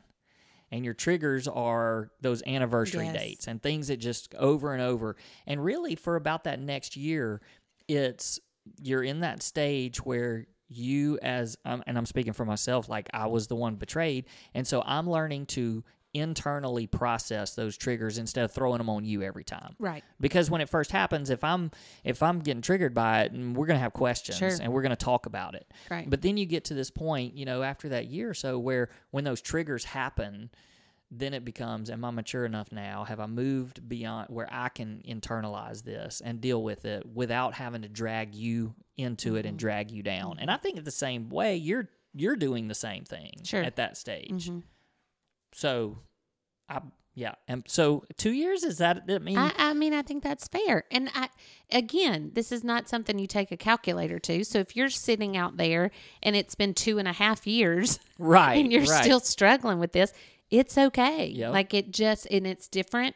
and 0.69 0.85
your 0.85 0.93
triggers 0.93 1.47
are 1.47 2.11
those 2.21 2.41
anniversary 2.47 3.05
Yes. 3.05 3.15
dates 3.15 3.47
and 3.47 3.61
things 3.61 3.87
that 3.89 3.97
just 3.97 4.33
over 4.35 4.73
and 4.73 4.81
over. 4.81 5.17
And 5.45 5.63
really, 5.63 5.95
for 5.95 6.15
about 6.15 6.45
that 6.45 6.59
next 6.59 6.95
year, 6.95 7.41
it's 7.87 8.39
you're 8.81 9.03
in 9.03 9.21
that 9.21 9.41
stage 9.41 10.05
where 10.05 10.45
you, 10.71 11.19
as 11.21 11.57
um, 11.65 11.83
and 11.85 11.97
I'm 11.97 12.05
speaking 12.05 12.33
for 12.33 12.45
myself, 12.45 12.87
like 12.89 13.09
I 13.13 13.27
was 13.27 13.47
the 13.47 13.55
one 13.55 13.75
betrayed, 13.75 14.25
and 14.53 14.65
so 14.65 14.81
I'm 14.85 15.09
learning 15.09 15.45
to 15.47 15.83
internally 16.13 16.87
process 16.87 17.55
those 17.55 17.77
triggers 17.77 18.17
instead 18.17 18.43
of 18.43 18.51
throwing 18.51 18.79
them 18.79 18.89
on 18.89 19.05
you 19.05 19.21
every 19.23 19.45
time 19.45 19.73
Right. 19.79 20.03
because 20.19 20.49
when 20.51 20.59
it 20.59 20.67
first 20.67 20.91
happens 20.91 21.29
if 21.29 21.41
i'm 21.41 21.71
if 22.03 22.21
i'm 22.21 22.39
getting 22.39 22.61
triggered 22.61 22.93
by 22.93 23.21
it 23.21 23.31
and 23.31 23.55
we're 23.55 23.65
going 23.65 23.77
to 23.77 23.81
have 23.81 23.93
questions 23.93 24.37
Sure. 24.37 24.51
and 24.61 24.73
we're 24.73 24.81
going 24.81 24.89
to 24.89 24.97
talk 24.97 25.25
about 25.25 25.55
it 25.55 25.65
Right. 25.89 26.09
but 26.09 26.21
then 26.21 26.35
you 26.35 26.45
get 26.45 26.65
to 26.65 26.73
this 26.73 26.91
point 26.91 27.37
you 27.37 27.45
know 27.45 27.63
after 27.63 27.87
that 27.87 28.07
year 28.07 28.29
or 28.29 28.33
so 28.33 28.59
where 28.59 28.89
when 29.11 29.23
those 29.23 29.39
triggers 29.41 29.85
happen 29.85 30.49
then 31.13 31.33
it 31.33 31.43
becomes 31.43 31.89
am 31.89 32.05
i 32.05 32.09
mature 32.09 32.45
enough 32.45 32.71
now 32.71 33.03
have 33.03 33.19
i 33.19 33.25
moved 33.25 33.87
beyond 33.89 34.27
where 34.29 34.47
i 34.51 34.69
can 34.69 35.01
internalize 35.07 35.83
this 35.83 36.21
and 36.23 36.39
deal 36.41 36.63
with 36.63 36.85
it 36.85 37.05
without 37.13 37.53
having 37.53 37.81
to 37.81 37.89
drag 37.89 38.33
you 38.33 38.73
into 38.97 39.35
it 39.35 39.45
and 39.45 39.53
Mm-hmm. 39.57 39.57
drag 39.57 39.91
you 39.91 40.03
down 40.03 40.37
and 40.39 40.49
i 40.49 40.57
think 40.57 40.77
in 40.77 40.83
the 40.85 40.91
same 40.91 41.29
way 41.29 41.55
you're 41.57 41.89
you're 42.13 42.35
doing 42.35 42.67
the 42.67 42.75
same 42.75 43.03
thing 43.03 43.31
Sure. 43.43 43.61
at 43.61 43.75
that 43.75 43.97
stage 43.97 44.47
Mm-hmm. 44.47 44.59
so 45.53 45.97
i 46.69 46.79
yeah 47.13 47.33
and 47.47 47.63
so 47.67 48.05
two 48.17 48.31
years 48.31 48.63
is 48.63 48.77
that 48.77 49.03
i 49.09 49.17
mean 49.19 49.37
I, 49.37 49.51
I 49.57 49.73
mean, 49.73 49.93
I 49.93 50.01
think 50.01 50.23
that's 50.23 50.47
fair. 50.47 50.85
And 50.91 51.09
I, 51.13 51.27
again, 51.71 52.31
this 52.33 52.51
is 52.53 52.63
not 52.63 52.87
something 52.87 53.19
you 53.19 53.27
take 53.27 53.51
a 53.51 53.57
calculator 53.57 54.17
to. 54.19 54.43
So 54.45 54.59
if 54.59 54.75
you're 54.77 54.89
sitting 54.89 55.35
out 55.35 55.57
there 55.57 55.91
and 56.23 56.35
it's 56.37 56.55
been 56.55 56.73
two 56.73 56.97
and 56.99 57.07
a 57.07 57.13
half 57.13 57.45
years, 57.47 57.99
right 58.17 58.53
and 58.63 58.71
you're 58.71 58.83
right. 58.85 59.03
still 59.03 59.19
struggling 59.19 59.79
with 59.79 59.91
this, 59.91 60.13
it's 60.51 60.77
okay. 60.77 61.27
Yep. 61.27 61.53
Like 61.53 61.73
it 61.73 61.91
just, 61.91 62.27
and 62.29 62.45
it's 62.45 62.67
different, 62.67 63.15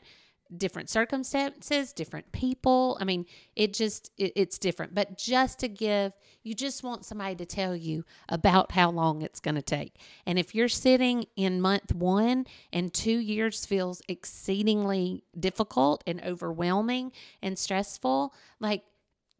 different 0.55 0.89
circumstances, 0.89 1.91
different 1.91 2.31
people. 2.31 2.97
I 3.01 3.03
mean, 3.03 3.25
it 3.55 3.73
just, 3.73 4.11
it, 4.17 4.31
it's 4.35 4.57
different. 4.57 4.95
But 4.95 5.17
just 5.17 5.59
to 5.59 5.67
give, 5.67 6.13
you 6.43 6.55
just 6.55 6.83
want 6.83 7.05
somebody 7.05 7.35
to 7.35 7.45
tell 7.45 7.75
you 7.75 8.05
about 8.29 8.71
how 8.71 8.89
long 8.89 9.21
it's 9.21 9.39
going 9.39 9.55
to 9.55 9.61
take. 9.61 9.97
And 10.25 10.39
if 10.39 10.55
you're 10.55 10.69
sitting 10.69 11.25
in 11.35 11.59
month 11.59 11.93
one 11.93 12.45
and 12.71 12.93
two 12.93 13.17
years 13.17 13.65
feels 13.65 14.01
exceedingly 14.07 15.23
difficult 15.37 16.03
and 16.07 16.23
overwhelming 16.23 17.11
and 17.41 17.59
stressful, 17.59 18.33
like 18.59 18.83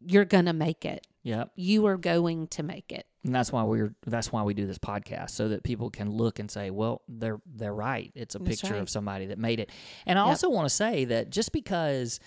you're 0.00 0.24
going 0.24 0.46
to 0.46 0.52
make 0.52 0.84
it. 0.84 1.06
Yep. 1.26 1.50
You 1.56 1.86
are 1.86 1.96
going 1.96 2.46
to 2.48 2.62
make 2.62 2.92
it. 2.92 3.04
And 3.24 3.34
that's 3.34 3.50
why 3.50 3.64
we're 3.64 3.92
that's 4.06 4.30
why 4.30 4.44
we 4.44 4.54
do 4.54 4.64
this 4.64 4.78
podcast 4.78 5.30
so 5.30 5.48
that 5.48 5.64
people 5.64 5.90
can 5.90 6.08
look 6.08 6.38
and 6.38 6.48
say, 6.48 6.70
well, 6.70 7.02
they're 7.08 7.40
they're 7.52 7.74
right. 7.74 8.12
It's 8.14 8.36
a 8.36 8.38
That's 8.38 8.60
picture 8.60 8.74
right. 8.74 8.82
of 8.82 8.88
somebody 8.88 9.26
that 9.26 9.38
made 9.38 9.58
it. 9.58 9.70
And 10.06 10.20
I 10.20 10.22
Yep. 10.22 10.28
also 10.28 10.50
want 10.50 10.66
to 10.66 10.74
say 10.74 11.04
that 11.06 11.30
just 11.30 11.50
because 11.50 12.20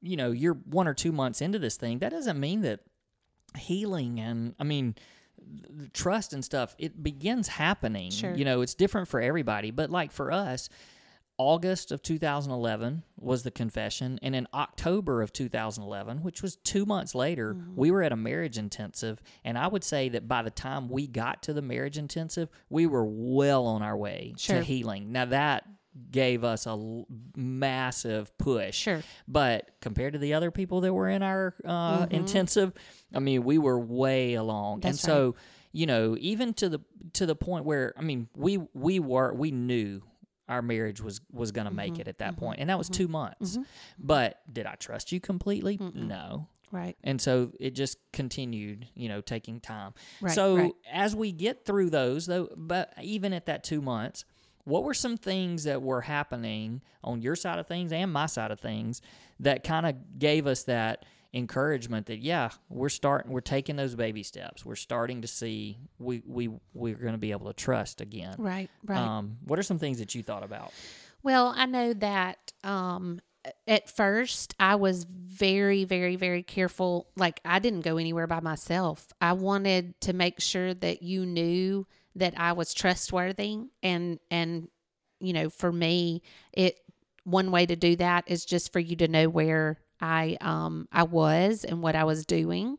you 0.00 0.16
know 0.16 0.30
you're 0.30 0.54
one 0.54 0.86
or 0.86 0.94
two 0.94 1.10
months 1.10 1.40
into 1.40 1.58
this 1.58 1.76
thing, 1.76 1.98
that 1.98 2.10
doesn't 2.12 2.38
mean 2.38 2.60
that 2.60 2.80
healing 3.58 4.20
and 4.20 4.54
I 4.60 4.64
mean 4.64 4.94
the 5.68 5.88
trust 5.88 6.32
and 6.32 6.44
stuff 6.44 6.76
it 6.78 7.02
begins 7.02 7.48
happening. 7.48 8.12
Sure. 8.12 8.32
You 8.32 8.44
know, 8.44 8.60
it's 8.60 8.74
different 8.76 9.08
for 9.08 9.20
everybody, 9.20 9.72
but 9.72 9.90
like 9.90 10.12
for 10.12 10.30
us. 10.30 10.68
August 11.38 11.90
of 11.90 12.02
2011 12.02 13.02
was 13.18 13.42
the 13.42 13.50
confession, 13.50 14.18
and 14.22 14.34
in 14.36 14.46
October 14.54 15.22
of 15.22 15.32
2011, 15.32 16.18
which 16.22 16.42
was 16.42 16.56
two 16.56 16.84
months 16.86 17.14
later, 17.14 17.54
Mm-hmm. 17.54 17.74
we 17.76 17.90
were 17.90 18.02
at 18.02 18.12
a 18.12 18.16
marriage 18.16 18.58
intensive. 18.58 19.20
And 19.44 19.56
I 19.58 19.66
would 19.66 19.82
say 19.84 20.08
that 20.10 20.28
by 20.28 20.42
the 20.42 20.50
time 20.50 20.88
we 20.88 21.06
got 21.06 21.42
to 21.44 21.52
the 21.52 21.62
marriage 21.62 21.98
intensive, 21.98 22.48
we 22.70 22.86
were 22.86 23.04
well 23.04 23.66
on 23.66 23.82
our 23.82 23.96
way 23.96 24.34
Sure. 24.36 24.58
to 24.58 24.62
healing. 24.64 25.10
Now, 25.12 25.24
that 25.26 25.64
gave 26.10 26.42
us 26.44 26.66
a 26.66 26.70
l- 26.70 27.06
massive 27.36 28.36
push. 28.38 28.76
Sure. 28.76 29.02
But 29.28 29.68
compared 29.80 30.12
to 30.14 30.18
the 30.18 30.34
other 30.34 30.50
people 30.50 30.80
that 30.82 30.92
were 30.92 31.08
in 31.08 31.22
our 31.22 31.54
uh, 31.64 32.06
intensive, 32.10 32.72
I 33.14 33.18
mean, 33.18 33.42
we 33.44 33.58
were 33.58 33.78
way 33.78 34.34
along. 34.34 34.84
and 34.84 34.94
Mm-hmm. 34.94 35.06
So, 35.06 35.34
you 35.72 35.86
know, 35.86 36.16
even 36.20 36.54
to 36.54 36.68
the 36.68 36.80
to 37.14 37.26
the 37.26 37.34
point 37.34 37.64
where 37.64 37.94
I 37.96 38.02
mean, 38.02 38.28
we 38.36 38.58
we 38.74 39.00
were 39.00 39.32
we 39.34 39.50
knew 39.50 40.02
our 40.52 40.62
marriage 40.62 41.00
was 41.00 41.20
was 41.32 41.52
going 41.52 41.66
to 41.66 41.72
make 41.72 41.92
Mm-hmm. 41.92 42.00
it 42.02 42.08
at 42.08 42.18
that 42.18 42.32
mm-hmm, 42.32 42.44
point, 42.44 42.60
and 42.60 42.70
that 42.70 42.78
was 42.78 42.88
mm-hmm, 42.88 43.02
two 43.02 43.08
months. 43.08 43.52
Mm-hmm. 43.52 43.62
But 43.98 44.40
did 44.52 44.66
I 44.66 44.74
trust 44.76 45.12
you 45.12 45.20
completely? 45.20 45.78
No. 45.94 46.48
Right. 46.70 46.96
And 47.04 47.20
so 47.20 47.52
it 47.60 47.74
just 47.74 47.98
continued, 48.12 48.88
you 48.94 49.08
know, 49.08 49.20
taking 49.20 49.60
time. 49.60 49.92
Right, 50.22 50.32
so 50.32 50.56
right. 50.56 50.72
as 50.90 51.14
we 51.14 51.30
get 51.30 51.66
through 51.66 51.90
those, 51.90 52.26
though, 52.26 52.48
but 52.56 52.94
even 53.02 53.34
at 53.34 53.44
that 53.46 53.62
two 53.62 53.82
months, 53.82 54.24
what 54.64 54.82
were 54.82 54.94
some 54.94 55.18
things 55.18 55.64
that 55.64 55.82
were 55.82 56.00
happening 56.00 56.80
on 57.04 57.20
your 57.20 57.36
side 57.36 57.58
of 57.58 57.66
things 57.66 57.92
and 57.92 58.10
my 58.10 58.26
side 58.26 58.50
of 58.50 58.60
things 58.60 59.02
that 59.40 59.64
kind 59.64 59.84
of 59.84 60.18
gave 60.18 60.46
us 60.46 60.62
that 60.64 61.04
encouragement 61.34 62.06
that 62.06 62.18
yeah, 62.18 62.50
we're 62.68 62.88
starting, 62.88 63.32
we're 63.32 63.40
taking 63.40 63.76
those 63.76 63.94
baby 63.94 64.22
steps. 64.22 64.64
We're 64.64 64.76
starting 64.76 65.22
to 65.22 65.28
see 65.28 65.78
we 65.98 66.22
we 66.26 66.50
we're 66.74 66.94
going 66.94 67.12
to 67.12 67.18
be 67.18 67.32
able 67.32 67.46
to 67.46 67.54
trust 67.54 68.00
again. 68.00 68.36
Right. 68.38 68.70
Right. 68.84 68.98
Um, 68.98 69.38
what 69.44 69.58
are 69.58 69.62
some 69.62 69.78
things 69.78 69.98
that 69.98 70.14
you 70.14 70.22
thought 70.22 70.42
about? 70.42 70.72
Well, 71.22 71.52
I 71.56 71.66
know 71.66 71.92
that 71.94 72.52
um, 72.64 73.20
at 73.66 73.88
first 73.88 74.54
I 74.58 74.74
was 74.74 75.04
very, 75.04 75.84
very, 75.84 76.16
very 76.16 76.42
careful. 76.42 77.08
Like 77.16 77.40
I 77.44 77.58
didn't 77.58 77.80
go 77.80 77.96
anywhere 77.96 78.26
by 78.26 78.40
myself. 78.40 79.12
I 79.20 79.32
wanted 79.32 80.00
to 80.02 80.12
make 80.12 80.40
sure 80.40 80.74
that 80.74 81.02
you 81.02 81.24
knew 81.24 81.86
that 82.16 82.34
I 82.36 82.52
was 82.52 82.74
trustworthy 82.74 83.58
and 83.82 84.18
and 84.30 84.68
you 85.18 85.32
know, 85.32 85.48
for 85.48 85.70
me, 85.72 86.20
it 86.52 86.78
one 87.24 87.52
way 87.52 87.64
to 87.64 87.76
do 87.76 87.94
that 87.96 88.24
is 88.26 88.44
just 88.44 88.72
for 88.72 88.80
you 88.80 88.96
to 88.96 89.06
know 89.06 89.28
where 89.28 89.78
I 90.02 90.36
um 90.42 90.88
I 90.92 91.04
was 91.04 91.64
and 91.64 91.80
what 91.82 91.96
I 91.96 92.04
was 92.04 92.26
doing. 92.26 92.76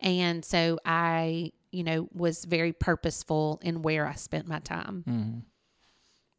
And 0.00 0.44
so 0.44 0.78
I, 0.84 1.52
you 1.70 1.84
know, 1.84 2.08
was 2.12 2.44
very 2.44 2.72
purposeful 2.74 3.60
in 3.62 3.80
where 3.80 4.06
I 4.06 4.16
spent 4.16 4.46
my 4.46 4.58
time. 4.58 5.04
Mm-hmm. 5.08 5.38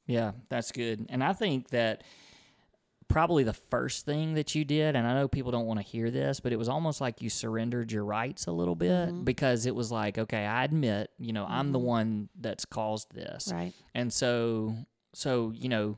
Yeah, 0.05 0.33
that's 0.49 0.71
good. 0.71 1.07
And 1.09 1.23
I 1.23 1.33
think 1.33 1.69
that 1.69 2.03
probably 3.07 3.43
the 3.43 3.53
first 3.53 4.05
thing 4.05 4.33
that 4.35 4.53
you 4.55 4.65
did, 4.65 4.95
and 4.95 5.07
I 5.07 5.13
know 5.13 5.27
people 5.27 5.51
don't 5.51 5.65
want 5.65 5.79
to 5.79 5.85
hear 5.85 6.11
this, 6.11 6.39
but 6.39 6.51
it 6.51 6.57
was 6.57 6.69
almost 6.69 7.01
like 7.01 7.21
you 7.21 7.29
surrendered 7.29 7.91
your 7.91 8.03
rights 8.03 8.45
a 8.47 8.51
little 8.51 8.75
bit 8.75 8.91
Mm-hmm. 9.09 9.23
because 9.23 9.65
it 9.65 9.73
was 9.75 9.91
like, 9.91 10.17
okay, 10.17 10.45
I 10.45 10.63
admit, 10.63 11.09
you 11.17 11.33
know, 11.33 11.45
I'm 11.47 11.71
the 11.71 11.79
one 11.79 12.29
that's 12.39 12.65
caused 12.65 13.13
this. 13.15 13.49
Right. 13.51 13.73
And 13.95 14.11
so, 14.11 14.75
so, 15.13 15.51
you 15.55 15.69
know, 15.69 15.97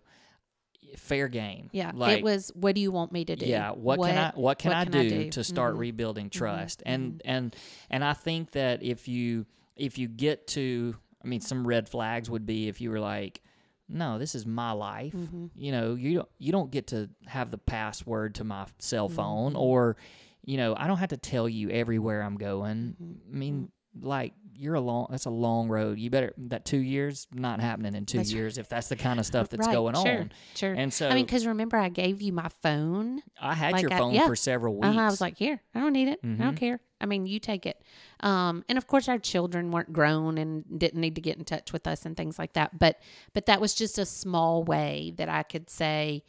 fair 0.98 1.28
game. 1.28 1.70
Yeah. 1.72 1.92
Like, 1.94 2.18
it 2.20 2.24
was 2.24 2.52
what 2.56 2.76
do 2.76 2.82
you 2.82 2.92
want 2.92 3.12
me 3.12 3.24
to 3.26 3.36
do? 3.36 3.46
yeah 3.46 3.72
what, 3.72 4.00
can 4.02 4.18
i 4.18 4.32
what 4.36 4.60
can, 4.60 4.74
I, 4.74 4.84
do 4.86 5.30
to 5.30 5.44
start 5.44 5.76
Mhm. 5.76 5.80
rebuilding 5.80 6.30
trust 6.30 6.84
and 6.86 7.22
and 7.24 7.56
and 7.90 8.04
i 8.04 8.14
think 8.14 8.52
that 8.52 8.84
if 8.84 9.08
you 9.08 9.46
if 9.76 9.98
you 9.98 10.08
get 10.08 10.48
to 10.48 10.96
i 11.24 11.28
mean 11.28 11.40
some 11.42 11.66
red 11.68 11.88
flags 11.88 12.30
would 12.30 12.46
be 12.46 12.68
if 12.68 12.82
you 12.82 12.90
were 12.90 13.00
like 13.00 13.42
no 13.88 14.18
this 14.20 14.34
is 14.36 14.46
my 14.46 14.72
life 14.72 15.14
Mm-hmm. 15.14 15.46
you 15.56 15.72
know 15.72 15.94
you 15.96 16.16
don't 16.16 16.30
you 16.40 16.52
don't 16.52 16.72
get 16.72 16.88
to 16.88 17.10
have 17.28 17.52
the 17.52 17.58
password 17.58 18.36
to 18.36 18.44
my 18.44 18.66
cell 18.80 19.08
phone 19.08 19.54
Mm-hmm. 19.54 19.62
or 19.62 19.98
you 20.46 20.58
know 20.58 20.76
i 20.78 20.88
don't 20.88 20.98
have 20.98 21.10
to 21.10 21.18
tell 21.18 21.48
you 21.48 21.70
everywhere 21.70 22.22
i'm 22.24 22.38
going 22.38 22.96
Mm-hmm. 23.02 23.34
i 23.36 23.38
mean 23.38 23.72
like 24.02 24.34
you're 24.60 24.74
a 24.74 24.82
long 24.82 25.06
that's 25.12 25.26
a 25.26 25.30
long 25.30 25.68
road 25.70 26.00
you 26.00 26.10
better 26.10 26.34
that 26.38 26.66
two 26.66 26.80
years 26.80 27.28
not 27.32 27.60
happening 27.62 27.94
in 27.94 28.08
two 28.08 28.18
That's 28.18 28.32
right. 28.34 28.38
years 28.40 28.58
if 28.58 28.68
that's 28.68 28.88
the 28.90 28.96
kind 28.96 29.20
of 29.20 29.26
stuff 29.28 29.50
that's 29.52 29.68
right. 29.68 29.74
going 29.74 29.94
sure, 29.94 30.20
on 30.22 30.32
Sure. 30.56 30.74
and 30.74 30.92
so 30.92 31.08
I 31.10 31.14
mean, 31.14 31.26
because 31.26 31.46
remember, 31.46 31.78
I 31.78 31.90
gave 31.90 32.22
you 32.24 32.34
my 32.34 32.50
phone. 32.64 33.22
i 33.40 33.54
had 33.54 33.74
like 33.74 33.84
your 33.84 33.94
I- 33.94 33.98
phone 34.00 34.14
yeah. 34.16 34.26
for 34.26 34.36
several 34.36 34.74
weeks 34.76 34.88
Uh-huh, 34.88 35.00
I 35.02 35.06
was 35.06 35.22
like, 35.22 35.38
here, 35.38 35.62
I 35.76 35.80
don't 35.80 35.94
need 35.94 36.08
it. 36.08 36.20
I 36.24 36.28
Mhm. 36.28 36.40
don't 36.40 36.56
care. 36.58 36.80
I 37.00 37.06
mean, 37.06 37.28
you 37.28 37.40
take 37.40 37.68
it. 37.68 37.84
Um, 38.22 38.64
and 38.68 38.80
of 38.80 38.88
course, 38.88 39.08
our 39.08 39.20
children 39.20 39.70
weren't 39.70 39.94
grown 39.94 40.40
and 40.40 40.66
didn't 40.80 41.00
need 41.02 41.14
to 41.16 41.22
get 41.22 41.38
in 41.38 41.46
touch 41.46 41.72
with 41.72 41.86
us 41.86 42.08
and 42.08 42.18
things 42.18 42.40
like 42.40 42.54
that. 42.54 42.80
But 42.80 43.00
but 43.34 43.46
that 43.46 43.62
was 43.62 43.76
just 43.76 44.00
a 44.00 44.06
small 44.08 44.64
way 44.64 45.14
that 45.18 45.30
I 45.30 45.44
could 45.44 45.70
say, 45.70 46.24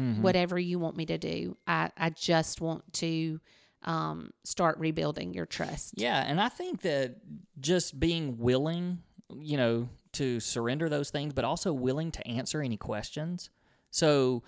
Mhm. 0.00 0.20
whatever 0.20 0.56
you 0.56 0.78
want 0.78 0.96
me 0.96 1.04
to 1.06 1.18
do, 1.18 1.56
I 1.66 1.90
I 1.96 2.10
just 2.10 2.60
want 2.60 2.92
to 2.94 3.40
um, 3.84 4.30
start 4.44 4.78
rebuilding 4.78 5.34
your 5.34 5.46
trust. 5.46 5.94
Yeah, 5.96 6.22
and 6.26 6.40
I 6.40 6.48
think 6.48 6.82
that 6.82 7.16
just 7.60 7.98
being 7.98 8.38
willing, 8.38 9.02
you 9.34 9.56
know, 9.56 9.88
to 10.12 10.40
surrender 10.40 10.88
those 10.88 11.10
things, 11.10 11.34
but 11.34 11.44
also 11.44 11.72
willing 11.72 12.10
to 12.12 12.26
answer 12.26 12.60
any 12.62 12.76
questions. 12.76 13.50
So 13.90 14.42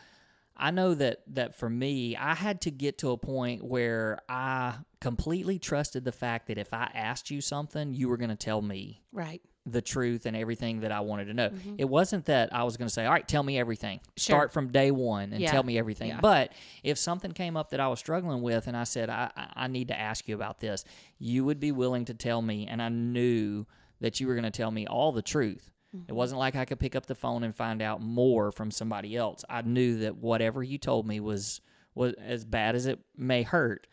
I 0.57 0.71
know 0.71 0.95
that 0.95 1.23
that 1.29 1.55
for 1.55 1.71
me, 1.71 2.17
I 2.17 2.35
had 2.35 2.61
to 2.63 2.71
get 2.71 2.99
to 2.99 3.11
a 3.11 3.17
point 3.17 3.63
where 3.63 4.19
I 4.29 4.75
completely 5.01 5.59
trusted 5.59 6.05
the 6.05 6.13
fact 6.13 6.49
that 6.49 6.59
if 6.59 6.75
I 6.75 6.91
asked 6.95 7.31
you 7.31 7.41
something, 7.41 7.95
you 7.95 8.09
were 8.09 8.17
going 8.17 8.31
to 8.31 8.37
tell 8.37 8.61
me 8.61 9.03
Right. 9.13 9.41
The 9.73 9.83
truth 9.83 10.27
and 10.27 10.37
everything 10.37 10.81
that 10.81 10.93
I 10.93 11.01
wanted 11.01 11.27
to 11.27 11.35
know. 11.35 11.51
It 11.77 11.87
wasn't 11.87 12.25
that 12.27 12.53
I 12.55 12.65
was 12.65 12.77
going 12.77 12.89
to 12.89 12.93
say, 12.93 13.05
"All 13.05 13.13
right, 13.13 13.27
tell 13.27 13.43
me 13.43 13.59
everything. 13.59 13.99
Mm-hmm. 13.99 14.11
Sure. 14.17 14.37
Start 14.37 14.53
from 14.53 14.69
day 14.73 14.91
1 14.91 15.33
and 15.33 15.41
Yeah. 15.41 15.51
tell 15.51 15.63
me 15.63 15.79
everything." 15.79 16.09
Yeah. 16.09 16.21
But 16.21 16.53
if 16.83 16.99
something 16.99 17.33
came 17.33 17.57
up 17.57 17.71
that 17.71 17.81
I 17.81 17.89
was 17.89 17.99
struggling 17.99 18.43
with 18.43 18.67
and 18.67 18.77
I 18.77 18.85
said, 18.85 19.11
I, 19.11 19.31
I 19.37 19.49
I 19.65 19.67
need 19.69 19.89
to 19.89 19.99
ask 19.99 20.29
you 20.29 20.35
about 20.35 20.61
this," 20.61 20.85
you 21.19 21.45
would 21.45 21.61
be 21.61 21.73
willing 21.73 22.05
to 22.07 22.15
tell 22.15 22.43
me 22.43 22.67
and 22.67 22.81
I 22.83 22.89
knew 22.89 23.67
that 24.01 24.21
you 24.21 24.27
were 24.29 24.35
going 24.35 24.45
to 24.45 24.51
tell 24.51 24.71
me 24.71 24.87
all 24.87 25.13
the 25.13 25.23
truth. 25.23 25.71
It 26.07 26.13
wasn't 26.13 26.39
like 26.39 26.55
I 26.55 26.67
could 26.67 26.79
pick 26.79 26.95
up 26.95 27.07
the 27.07 27.15
phone 27.15 27.43
and 27.43 27.57
find 27.57 27.81
out 27.81 28.03
more 28.03 28.53
from 28.53 28.71
somebody 28.71 29.17
else. 29.17 29.43
I 29.49 29.63
knew 29.63 29.99
that 30.01 30.19
whatever 30.19 30.63
you 30.63 30.77
told 30.79 31.07
me 31.07 31.19
was 31.19 31.61
was 31.95 32.13
as 32.15 32.45
bad 32.45 32.77
as 32.77 32.87
it 32.87 33.01
may 33.17 33.43
hurt. 33.43 33.87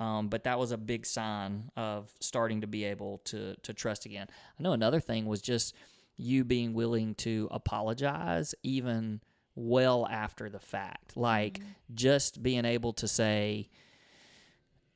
Um, 0.00 0.28
but 0.28 0.44
that 0.44 0.58
was 0.58 0.72
a 0.72 0.78
big 0.78 1.04
sign 1.04 1.70
of 1.76 2.10
starting 2.20 2.62
to 2.62 2.66
be 2.66 2.84
able 2.84 3.18
to 3.26 3.54
to 3.62 3.74
trust 3.74 4.06
again. 4.06 4.26
I 4.58 4.62
know 4.62 4.72
another 4.72 4.98
thing 4.98 5.26
was 5.26 5.42
just 5.42 5.74
you 6.16 6.42
being 6.42 6.72
willing 6.74 7.14
to 7.16 7.48
apologize 7.50 8.54
even 8.62 9.20
well 9.54 10.06
after 10.06 10.48
the 10.48 10.58
fact. 10.58 11.16
Like 11.16 11.58
mm-hmm. 11.58 11.68
just 11.94 12.42
being 12.42 12.64
able 12.64 12.94
to 12.94 13.06
say, 13.06 13.68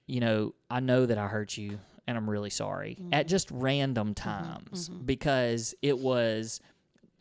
you 0.07 0.21
know, 0.21 0.55
I 0.71 0.81
know 0.81 1.07
that 1.07 1.19
I 1.19 1.29
hurt 1.29 1.57
you 1.57 1.79
and 2.07 2.17
I'm 2.17 2.29
really 2.29 2.51
sorry 2.51 2.99
at 3.13 3.27
mm-hmm. 3.27 3.29
just 3.29 3.51
random 3.51 4.15
mm-hmm. 4.15 4.31
times 4.31 4.89
because 4.89 5.75
it 5.83 5.99
was 5.99 6.61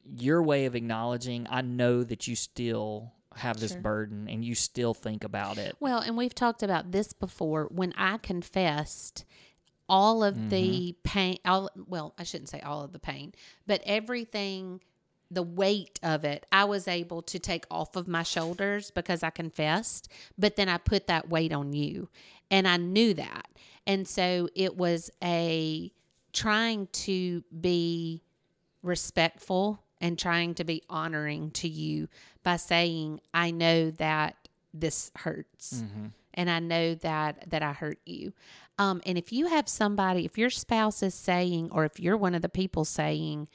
your 0.06 0.42
way 0.44 0.66
of 0.66 0.76
acknowledging 0.76 1.48
I 1.50 1.62
know 1.62 2.04
that 2.04 2.28
you 2.28 2.36
still 2.36 3.14
have 3.38 3.60
this 3.60 3.72
Sure. 3.72 3.82
burden 3.82 4.28
and 4.30 4.44
you 4.44 4.56
still 4.56 4.94
think 4.94 5.24
about 5.24 5.58
it. 5.58 5.76
Well, 5.80 6.00
and 6.00 6.18
we've 6.18 6.36
talked 6.36 6.64
about 6.64 6.92
this 6.92 7.14
before. 7.14 7.66
When 7.72 7.94
I 7.98 8.18
confessed 8.18 9.26
all 9.90 10.24
of 10.24 10.50
the 10.50 10.96
mm-hmm. 10.96 11.02
pain, 11.04 11.38
all, 11.46 11.70
well, 11.88 12.14
I 12.18 12.24
shouldn't 12.24 12.50
say 12.50 12.62
all 12.62 12.84
of 12.84 12.94
the 12.94 13.00
pain, 13.00 13.34
but 13.68 13.82
everything, 13.86 14.82
the 15.30 15.44
weight 15.44 16.00
of 16.04 16.24
it, 16.24 16.46
I 16.52 16.66
was 16.66 16.88
able 16.88 17.22
to 17.24 17.40
take 17.40 17.66
off 17.70 17.96
of 17.96 18.08
my 18.08 18.24
shoulders 18.24 18.92
because 18.92 19.24
I 19.24 19.30
confessed. 19.30 20.10
But 20.38 20.56
then 20.56 20.70
I 20.70 20.78
put 20.78 21.08
that 21.08 21.30
weight 21.30 21.52
on 21.52 21.74
you, 21.74 22.10
and 22.50 22.68
I 22.68 22.78
knew 22.78 23.14
that, 23.16 23.48
and 23.86 24.08
so 24.08 24.48
it 24.56 24.78
was 24.78 25.10
a 25.24 25.92
trying 26.32 26.88
to 26.88 27.44
be 27.62 28.24
respectful 28.82 29.84
and 30.04 30.20
trying 30.20 30.54
to 30.54 30.66
be 30.66 30.84
honoring 30.90 31.50
to 31.52 31.68
you 31.68 32.10
by 32.44 32.58
saying, 32.58 33.22
I 33.34 33.52
know 33.52 33.90
that 33.92 34.36
this 34.74 35.12
hurts. 35.16 35.84
And 36.36 36.50
I 36.50 36.60
know 36.60 36.94
that 36.96 37.50
that 37.50 37.64
I 37.64 37.74
hurt 37.74 38.00
you. 38.06 38.34
Um, 38.78 39.02
and 39.06 39.18
if 39.18 39.32
you 39.32 39.48
have 39.48 39.70
somebody, 39.70 40.26
if 40.26 40.38
your 40.38 40.50
spouse 40.50 41.02
is 41.02 41.14
saying, 41.14 41.70
or 41.72 41.86
if 41.86 42.00
you're 42.00 42.18
one 42.18 42.36
of 42.36 42.42
the 42.42 42.50
people 42.50 42.86
saying, 42.86 43.48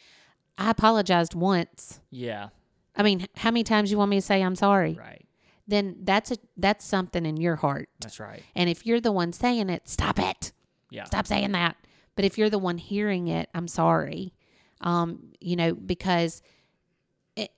I 0.56 0.70
apologized 0.70 1.34
once. 1.34 2.00
Yeah, 2.10 2.48
I 2.96 3.02
mean, 3.02 3.26
how 3.36 3.50
many 3.50 3.64
times 3.64 3.90
you 3.90 3.98
want 3.98 4.10
me 4.10 4.16
to 4.16 4.22
say 4.22 4.42
I'm 4.42 4.56
sorry? 4.56 4.96
right. 4.98 5.24
Then 5.66 5.96
that's 6.04 6.30
a 6.30 6.36
that's 6.56 6.84
something 6.84 7.26
in 7.26 7.36
your 7.36 7.56
heart. 7.56 7.90
That's 8.00 8.18
right. 8.18 8.42
And 8.54 8.70
if 8.70 8.86
you're 8.86 9.02
the 9.02 9.12
one 9.12 9.32
saying 9.34 9.68
it, 9.68 9.86
stop 9.86 10.18
it. 10.18 10.52
Yeah. 10.88 11.04
Stop 11.04 11.26
saying 11.26 11.52
that. 11.52 11.76
But 12.16 12.24
if 12.24 12.38
you're 12.38 12.48
the 12.48 12.58
one 12.58 12.78
hearing 12.78 13.28
it, 13.28 13.50
I'm 13.54 13.68
sorry. 13.68 14.32
Um, 14.80 15.32
you 15.40 15.56
know, 15.56 15.74
because 15.74 16.42
it, 17.36 17.50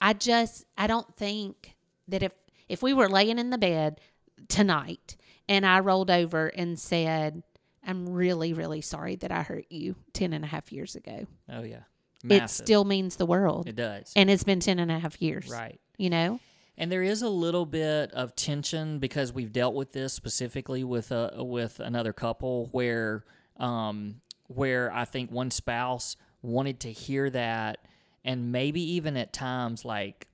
I 0.00 0.12
just 0.12 0.64
I 0.76 0.86
don't 0.86 1.14
think 1.16 1.74
that 2.08 2.22
if 2.22 2.32
if 2.68 2.82
we 2.82 2.92
were 2.92 3.08
laying 3.08 3.38
in 3.38 3.50
the 3.50 3.58
bed 3.58 4.00
tonight 4.48 5.16
and 5.48 5.66
I 5.66 5.80
rolled 5.80 6.10
over 6.10 6.46
and 6.48 6.78
said, 6.78 7.42
I'm 7.84 8.08
really, 8.10 8.52
really 8.52 8.80
sorry 8.80 9.16
that 9.16 9.32
I 9.32 9.42
hurt 9.42 9.66
you 9.70 9.96
10 10.12 10.32
and 10.32 10.44
a 10.44 10.48
half 10.48 10.72
years 10.72 10.94
ago. 10.94 11.26
Oh 11.48 11.62
yeah. 11.62 11.80
It 12.22 12.50
still 12.50 12.84
means 12.84 13.16
the 13.16 13.24
world. 13.24 13.66
it 13.66 13.76
does. 13.76 14.12
and 14.14 14.30
it's 14.30 14.44
been 14.44 14.60
10 14.60 14.78
and 14.78 14.92
a 14.92 14.98
half 14.98 15.20
years. 15.22 15.48
right. 15.48 15.80
You 15.96 16.10
know? 16.10 16.40
And 16.76 16.90
there 16.90 17.02
is 17.02 17.22
a 17.22 17.28
little 17.28 17.66
bit 17.66 18.12
of 18.12 18.36
tension 18.36 19.00
because 19.00 19.32
we've 19.32 19.52
dealt 19.52 19.74
with 19.74 19.92
this 19.92 20.12
specifically 20.12 20.84
with 20.84 21.12
a 21.12 21.44
with 21.44 21.80
another 21.80 22.12
couple 22.12 22.68
where 22.72 23.24
um 23.58 24.20
where 24.46 24.92
I 24.92 25.04
think 25.04 25.30
one 25.30 25.50
spouse 25.50 26.16
wanted 26.42 26.80
to 26.80 26.92
hear 26.92 27.30
that. 27.30 27.78
And 28.24 28.52
maybe 28.52 28.82
even 28.94 29.16
at 29.16 29.32
times 29.32 29.84
like 29.84 30.26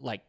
like 0.00 0.22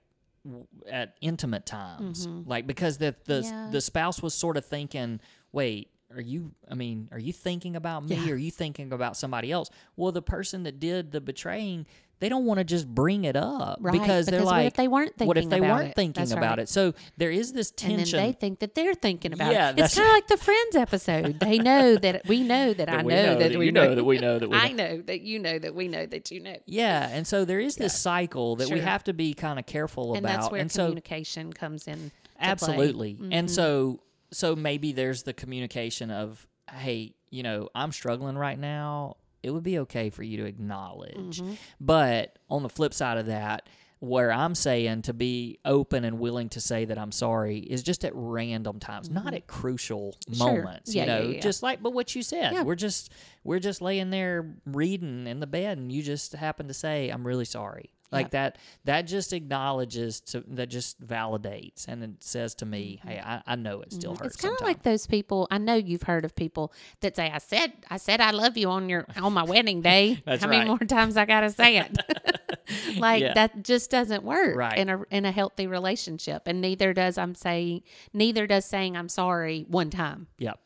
at 0.89 1.15
intimate 1.21 1.65
times. 1.65 2.27
Mm-hmm. 2.27 2.49
Like 2.49 2.67
because 2.67 2.97
the 2.97 3.15
the 3.25 3.41
Yeah. 3.43 3.69
the 3.71 3.81
spouse 3.81 4.21
was 4.21 4.33
sort 4.33 4.57
of 4.57 4.65
thinking 4.65 5.19
wait 5.51 5.89
are 6.13 6.21
you 6.21 6.51
i 6.69 6.75
mean 6.75 7.09
are 7.11 7.19
you 7.19 7.33
thinking 7.33 7.75
about 7.75 8.05
me? 8.07 8.15
Yeah. 8.15 8.31
are 8.33 8.37
you 8.37 8.51
thinking 8.51 8.91
about 8.93 9.17
somebody 9.17 9.51
else? 9.51 9.69
Well 9.95 10.11
the 10.11 10.21
person 10.21 10.63
that 10.63 10.79
did 10.79 11.11
the 11.11 11.21
betraying 11.21 11.85
they 12.19 12.29
don't 12.29 12.45
want 12.45 12.57
to 12.59 12.63
just 12.63 12.87
bring 12.87 13.25
it 13.25 13.35
up 13.35 13.77
Right, 13.81 13.91
because 13.91 14.25
they're 14.25 14.39
because 14.39 14.51
what 14.53 14.65
if 14.65 14.73
they 14.73 14.87
weren't 14.87 15.13
what 15.19 15.37
if 15.37 15.43
thinking 15.43 15.49
they 15.49 15.57
about 15.59 15.77
weren't 15.77 15.89
it? 15.89 15.95
thinking 15.95 16.21
That's 16.21 16.31
about 16.31 16.49
right. 16.57 16.59
it 16.59 16.69
so 16.69 16.93
there 17.17 17.31
is 17.31 17.53
this 17.53 17.69
And 17.71 17.77
tension 17.97 18.17
then 18.17 18.27
they 18.27 18.31
think 18.31 18.59
that 18.59 18.73
they're 18.75 18.93
thinking 18.93 19.33
about 19.33 19.51
Yeah, 19.51 19.69
it. 19.71 19.79
It's 19.79 19.95
kind 19.95 20.07
of 20.07 20.13
like 20.13 20.27
the 20.27 20.37
Friends 20.37 20.75
episode. 20.75 21.39
They 21.39 21.59
know 21.59 21.95
that 22.05 22.25
we 22.27 22.43
know 22.43 22.73
that, 22.73 22.89
I 22.89 23.03
we 23.03 23.13
know, 23.13 23.35
that, 23.39 23.55
we 23.57 23.65
you 23.67 23.71
know 23.71 23.95
that 23.95 24.03
we 24.03 24.17
know 24.17 24.39
that 24.39 24.47
we 24.49 24.55
know 24.55 24.59
I 24.63 24.71
know. 24.71 24.95
know 24.95 25.01
that 25.03 25.21
you 25.21 25.39
know 25.39 25.59
that 25.59 25.75
we 25.75 25.87
know 25.87 26.05
that 26.05 26.31
you 26.31 26.39
know. 26.39 26.55
yeah 26.65 27.09
and 27.11 27.25
so 27.27 27.43
there 27.45 27.59
is 27.59 27.75
this 27.75 27.97
cycle 27.99 28.55
that 28.57 28.69
we 28.69 28.79
have 28.79 29.03
to 29.05 29.13
be 29.13 29.33
kind 29.33 29.59
of 29.59 29.65
careful 29.65 30.13
And 30.15 30.25
about 30.25 30.33
and 30.33 30.41
that's 30.43 30.51
where 30.51 30.61
and 30.61 30.71
so 30.71 30.85
communication 30.85 31.53
comes 31.53 31.87
in. 31.87 32.11
absolutely 32.39 33.17
and 33.31 33.47
Mhm. 33.47 33.51
so 33.51 33.99
so 34.31 34.55
maybe 34.55 34.91
there's 34.91 35.23
the 35.23 35.33
communication 35.33 36.11
of 36.11 36.47
hey 36.71 37.13
you 37.29 37.43
know 37.43 37.69
i'm 37.75 37.91
struggling 37.91 38.37
right 38.37 38.57
now 38.59 39.17
it 39.45 39.51
would 39.51 39.63
be 39.63 39.79
okay 39.79 40.09
for 40.09 40.23
you 40.23 40.37
to 40.37 40.45
acknowledge 40.45 41.39
Mm-hmm. 41.41 41.53
but 41.79 42.37
on 42.49 42.63
the 42.63 42.69
flip 42.69 42.93
side 42.93 43.17
of 43.17 43.27
that 43.27 43.69
where 43.99 44.31
I'm 44.31 44.53
saying 44.55 45.03
to 45.03 45.13
be 45.13 45.57
open 45.63 46.03
and 46.03 46.19
willing 46.19 46.49
to 46.49 46.59
say 46.61 46.85
that 46.85 46.97
I'm 46.97 47.11
sorry 47.13 47.59
is 47.59 47.81
just 47.81 48.03
at 48.05 48.11
random 48.13 48.79
times, 48.79 49.09
not 49.09 49.33
at 49.33 49.47
crucial 49.47 50.15
Mm-hmm. 50.29 50.33
Sure. 50.37 50.55
moments. 50.63 50.93
Yeah, 50.93 51.01
you 51.03 51.07
know, 51.07 51.21
yeah, 51.29 51.35
yeah. 51.35 51.39
just 51.41 51.63
like 51.63 51.81
but 51.81 51.93
what 51.93 52.13
you 52.13 52.21
said. 52.21 52.65
We're 52.65 52.75
just 52.75 53.11
we're 53.43 53.59
just 53.59 53.81
laying 53.81 54.09
there 54.09 54.53
reading 54.65 55.25
in 55.27 55.39
the 55.39 55.47
bed 55.47 55.77
and 55.77 55.91
you 55.91 56.03
just 56.03 56.33
happen 56.33 56.67
to 56.67 56.73
say, 56.73 57.09
I'm 57.09 57.25
really 57.25 57.45
sorry. 57.45 57.89
Like 58.15 58.25
Yep. 58.27 58.31
that 58.31 58.57
that 58.85 59.01
just 59.03 59.33
acknowledges 59.33 60.21
to 60.31 60.43
that 60.47 60.67
just 60.69 60.99
validates 61.05 61.87
and 61.87 62.03
it 62.03 62.23
says 62.23 62.55
to 62.55 62.65
me, 62.65 62.99
Hey, 63.05 63.19
I, 63.23 63.41
I 63.45 63.55
know 63.55 63.81
it 63.81 63.91
still 63.93 64.11
hurts. 64.11 64.19
Mm-hmm. 64.19 64.25
It's 64.27 64.35
kind 64.37 64.53
of 64.53 64.57
sometimes. 64.59 64.75
like 64.77 64.83
those 64.83 65.05
people. 65.07 65.47
I 65.51 65.57
know 65.57 65.75
you've 65.75 66.03
heard 66.03 66.25
of 66.25 66.35
people 66.35 66.71
that 67.01 67.15
say, 67.15 67.29
"I 67.29 67.37
said, 67.39 67.73
I 67.89 67.97
said, 67.97 68.21
I 68.21 68.31
love 68.31 68.57
you 68.57 68.69
on 68.69 68.89
your 68.89 69.05
on 69.21 69.33
my 69.33 69.43
wedding 69.43 69.81
day." 69.91 70.21
That's 70.25 70.43
How 70.43 70.49
many 70.49 70.65
more 70.67 70.77
times 70.79 71.17
I 71.17 71.25
gotta 71.25 71.49
say 71.51 71.77
it? 71.77 71.97
like 72.97 73.21
Yeah. 73.21 73.33
that 73.35 73.63
just 73.63 73.91
doesn't 73.91 74.23
work 74.23 74.55
Right. 74.55 74.77
in 74.77 74.89
a 74.89 75.03
in 75.11 75.25
a 75.25 75.31
healthy 75.31 75.67
relationship, 75.67 76.43
and 76.47 76.61
neither 76.61 76.93
does 76.93 77.17
I'm 77.17 77.35
saying 77.35 77.83
neither 78.13 78.47
does 78.47 78.65
saying 78.65 78.95
I'm 78.97 79.09
sorry 79.09 79.65
one 79.67 79.89
time. 79.89 80.27
Yep. 80.39 80.59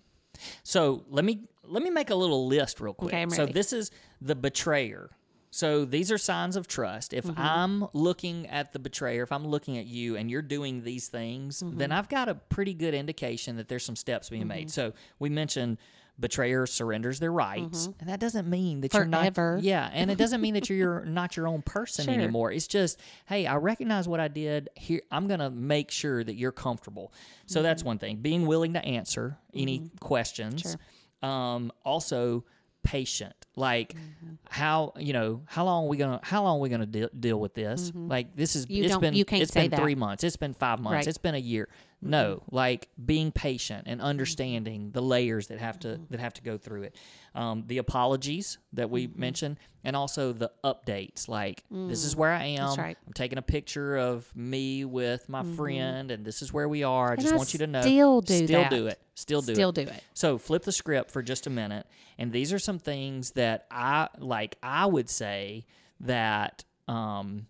So 0.64 1.04
let 1.10 1.26
me 1.26 1.42
let 1.64 1.84
me 1.84 1.90
make 1.90 2.10
a 2.10 2.16
little 2.16 2.48
list 2.48 2.80
real 2.80 2.94
quick. 2.94 3.14
Okay, 3.14 3.26
so 3.36 3.46
this 3.46 3.74
is 3.74 3.92
the 4.22 4.36
betrayer. 4.36 5.10
So 5.52 5.84
these 5.86 6.12
are 6.12 6.18
signs 6.18 6.56
of 6.56 6.68
trust. 6.68 7.14
If 7.14 7.26
Mm-hmm. 7.26 7.42
I'm 7.42 7.88
looking 7.94 8.48
at 8.48 8.72
the 8.74 8.80
betrayer, 8.80 9.24
if 9.24 9.32
I'm 9.32 9.48
looking 9.48 9.78
at 9.78 9.86
you 9.86 10.16
and 10.16 10.30
you're 10.30 10.42
doing 10.42 10.84
these 10.84 11.08
things, 11.08 11.62
Mm-hmm. 11.64 11.78
then 11.78 11.92
I've 11.92 12.10
got 12.10 12.30
a 12.30 12.36
pretty 12.36 12.74
good 12.74 12.94
indication 12.94 13.58
that 13.58 13.68
there's 13.68 13.84
some 13.86 13.96
steps 13.96 14.30
being 14.30 14.48
made. 14.48 14.70
So 14.72 14.94
we 15.18 15.30
mentioned 15.30 15.78
betrayer 16.20 16.66
surrenders 16.66 17.18
their 17.20 17.32
rights, 17.32 17.88
and 18.02 18.10
that 18.10 18.20
doesn't 18.20 18.48
mean 18.50 18.82
that 18.82 18.92
Mm-hmm. 18.92 19.10
Forever. 19.12 19.42
you're 19.42 19.56
not 19.56 19.64
yeah, 19.64 19.90
and 19.94 20.12
it 20.12 20.18
doesn't 20.18 20.42
mean 20.42 20.54
that 20.56 20.70
you're 20.70 21.06
not 21.06 21.38
your 21.38 21.48
own 21.48 21.62
person 21.62 22.06
Sure. 22.06 22.14
anymore. 22.14 22.52
It's 22.52 22.68
just, 22.68 23.00
hey, 23.26 23.48
I 23.48 23.56
recognize 23.56 24.08
what 24.08 24.20
I 24.20 24.28
did. 24.28 24.68
Here, 24.76 25.02
I'm 25.12 25.28
gonna 25.28 25.50
make 25.50 25.90
sure 25.92 26.22
that 26.24 26.36
you're 26.36 26.52
comfortable. 26.52 27.14
So 27.46 27.62
that's 27.64 27.84
one 27.84 28.00
thing. 28.00 28.18
Being 28.18 28.46
willing 28.48 28.74
to 28.74 28.84
answer 28.86 29.38
any 29.54 29.90
questions. 30.02 30.76
Um, 31.24 31.72
also 31.86 32.44
patient. 32.84 33.34
Like 33.56 33.94
mm-hmm. 33.94 34.36
how 34.50 34.94
you 34.98 35.14
know 35.14 35.42
how 35.46 35.66
long 35.66 35.86
are 35.86 35.88
we 35.88 35.98
gonna 35.98 36.20
how 36.24 36.44
long 36.44 36.58
are 36.58 36.62
we 36.62 36.70
gonna 36.70 36.86
de- 36.86 37.10
deal 37.10 37.40
with 37.40 37.54
this? 37.54 37.92
Mm-hmm. 37.92 38.08
Like 38.08 38.36
this 38.36 38.56
is 38.56 38.70
You 38.70 38.84
it's 38.84 38.94
don't- 38.94 39.02
been 39.02 39.14
you 39.14 39.26
can't 39.26 39.42
it's 39.42 39.52
been 39.52 39.70
that. 39.72 39.80
three 39.80 39.96
months. 39.96 40.24
It's 40.24 40.38
been 40.38 40.54
five 40.54 40.80
months. 40.80 40.96
Right. 40.96 41.08
It's 41.08 41.18
been 41.18 41.36
a 41.36 41.40
year. 41.40 41.68
No, 42.02 42.44
like 42.50 42.88
being 43.04 43.32
patient 43.32 43.84
and 43.88 44.00
understanding 44.02 44.92
the 44.92 45.02
layers 45.02 45.48
that 45.48 45.60
have 45.60 45.80
to 45.80 46.00
that 46.10 46.20
have 46.22 46.34
to 46.36 46.42
go 46.42 46.58
through 46.58 46.84
it. 46.84 46.96
Um, 47.36 47.66
the 47.68 47.78
apologies 47.78 48.58
that 48.74 48.90
we 48.90 49.08
mentioned, 49.08 49.58
and 49.84 49.96
also 49.98 50.32
the 50.32 50.50
updates. 50.64 51.28
Like 51.28 51.66
this 51.70 52.06
is 52.06 52.16
where 52.16 52.32
I 52.32 52.46
am. 52.46 52.76
right. 52.78 52.98
I'm 53.06 53.14
taking 53.14 53.38
a 53.38 53.42
picture 53.42 53.98
of 53.98 54.34
me 54.34 54.86
with 54.86 55.28
my 55.28 55.44
friend, 55.44 56.10
and 56.10 56.24
this 56.26 56.42
is 56.42 56.54
where 56.54 56.70
we 56.70 56.84
are. 56.84 57.12
I 57.12 57.16
just 57.18 57.34
I 57.34 57.36
want 57.38 57.52
you 57.54 57.60
to 57.60 57.68
know. 57.68 57.82
still 57.82 58.22
do 58.22 58.34
it. 58.34 58.46
still 58.46 58.62
that. 58.62 58.72
do 58.72 58.88
it. 58.88 59.00
Still 59.16 59.42
do 59.42 59.52
it. 59.52 59.56
Still 59.56 59.70
it. 59.70 59.76
do 59.76 59.82
it. 59.82 60.04
So 60.14 60.38
flip 60.38 60.64
the 60.64 60.72
script 60.72 61.12
for 61.12 61.22
just 61.22 61.48
a 61.48 61.50
minute, 61.50 61.86
and 62.18 62.32
these 62.32 62.54
are 62.54 62.60
some 62.60 62.80
things 62.80 63.32
that 63.32 63.66
I 63.70 64.08
like. 64.20 64.56
I 64.64 64.86
would 64.86 65.10
say 65.10 65.66
that 66.00 66.64
um, 66.88 67.48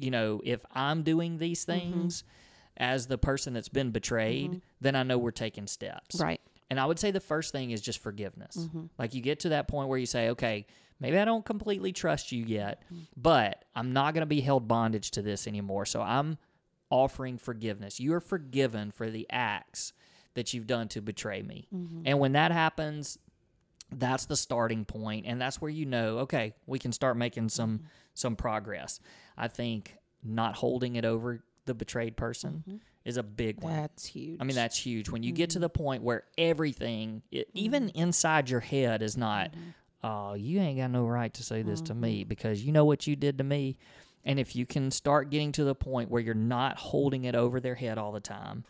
you 0.00 0.10
know, 0.10 0.40
if 0.44 0.64
I'm 0.74 1.02
doing 1.02 1.36
these 1.36 1.66
Mm-hmm. 1.66 1.92
things 1.92 2.24
as 2.80 3.06
the 3.06 3.18
person 3.18 3.52
that's 3.52 3.68
been 3.68 3.90
betrayed, 3.92 4.62
then 4.80 4.96
I 4.96 5.04
know 5.04 5.18
we're 5.18 5.30
taking 5.30 5.68
steps. 5.68 6.18
Right. 6.20 6.40
And 6.70 6.80
I 6.80 6.86
would 6.86 6.98
say 6.98 7.10
the 7.12 7.20
first 7.20 7.52
thing 7.52 7.70
is 7.70 7.80
just 7.80 7.98
forgiveness. 8.02 8.56
Mm-hmm. 8.56 8.86
Like 8.98 9.14
you 9.14 9.20
get 9.20 9.40
to 9.40 9.50
that 9.50 9.68
point 9.68 9.88
where 9.88 9.98
you 9.98 10.06
say, 10.06 10.30
okay, 10.30 10.66
maybe 10.98 11.18
I 11.18 11.24
don't 11.24 11.44
completely 11.44 11.92
trust 11.92 12.32
you 12.32 12.44
yet, 12.44 12.82
Mm-hmm. 12.92 13.02
but 13.16 13.64
I'm 13.76 13.92
not 13.92 14.14
going 14.14 14.22
to 14.22 14.26
be 14.26 14.40
held 14.40 14.66
bondage 14.66 15.10
to 15.12 15.22
this 15.22 15.46
anymore. 15.46 15.84
So 15.84 16.00
I'm 16.00 16.38
offering 16.90 17.38
forgiveness. 17.38 18.00
You 18.00 18.14
are 18.14 18.20
forgiven 18.20 18.90
for 18.90 19.10
the 19.10 19.26
acts 19.30 19.92
that 20.34 20.54
you've 20.54 20.66
done 20.66 20.88
to 20.88 21.00
betray 21.02 21.42
me. 21.42 21.68
Mm-hmm. 21.74 22.02
And 22.06 22.18
when 22.18 22.32
that 22.32 22.50
happens, 22.52 23.18
that's 23.92 24.26
the 24.26 24.36
starting 24.36 24.84
point 24.84 25.26
and 25.26 25.40
that's 25.40 25.60
where 25.60 25.70
you 25.70 25.84
know, 25.86 26.18
okay, 26.20 26.54
we 26.66 26.78
can 26.78 26.92
start 26.92 27.16
making 27.16 27.48
some 27.48 27.78
Mm-hmm. 27.78 27.86
some 28.14 28.36
progress. 28.36 29.00
I 29.36 29.48
think 29.48 29.96
not 30.22 30.54
holding 30.54 30.94
it 30.96 31.04
over 31.04 31.42
the 31.70 31.74
betrayed 31.74 32.16
person 32.16 32.64
mm-hmm. 32.68 32.76
is 33.04 33.16
a 33.16 33.22
big 33.22 33.62
one. 33.62 33.76
That's 33.76 34.04
huge. 34.04 34.38
I 34.40 34.44
mean, 34.44 34.56
that's 34.56 34.76
huge. 34.76 35.08
When 35.08 35.22
you 35.22 35.30
get 35.30 35.50
to 35.50 35.54
mm-hmm. 35.54 35.62
the 35.62 35.68
point 35.68 36.02
where 36.02 36.24
everything, 36.36 37.22
it, 37.30 37.48
mm-hmm. 37.48 37.58
even 37.58 37.88
inside 37.90 38.50
your 38.50 38.58
head, 38.58 39.02
is 39.02 39.16
not, 39.16 39.54
oh, 40.02 40.34
you 40.34 40.58
ain't 40.58 40.78
got 40.78 40.90
no 40.90 41.06
right 41.06 41.32
to 41.34 41.44
say 41.44 41.62
this 41.62 41.80
to 41.82 41.94
me 41.94 42.24
because 42.24 42.64
you 42.64 42.72
know 42.72 42.84
what 42.84 43.06
you 43.06 43.14
did 43.14 43.38
to 43.38 43.44
me. 43.44 43.76
And 44.24 44.40
if 44.40 44.56
you 44.56 44.66
can 44.66 44.90
start 44.90 45.30
getting 45.30 45.52
to 45.52 45.64
the 45.64 45.76
point 45.76 46.10
where 46.10 46.20
you're 46.20 46.34
not 46.34 46.76
holding 46.76 47.24
it 47.24 47.36
over 47.36 47.60
their 47.60 47.76
head 47.76 47.98
all 47.98 48.10
the 48.10 48.20
time, 48.20 48.64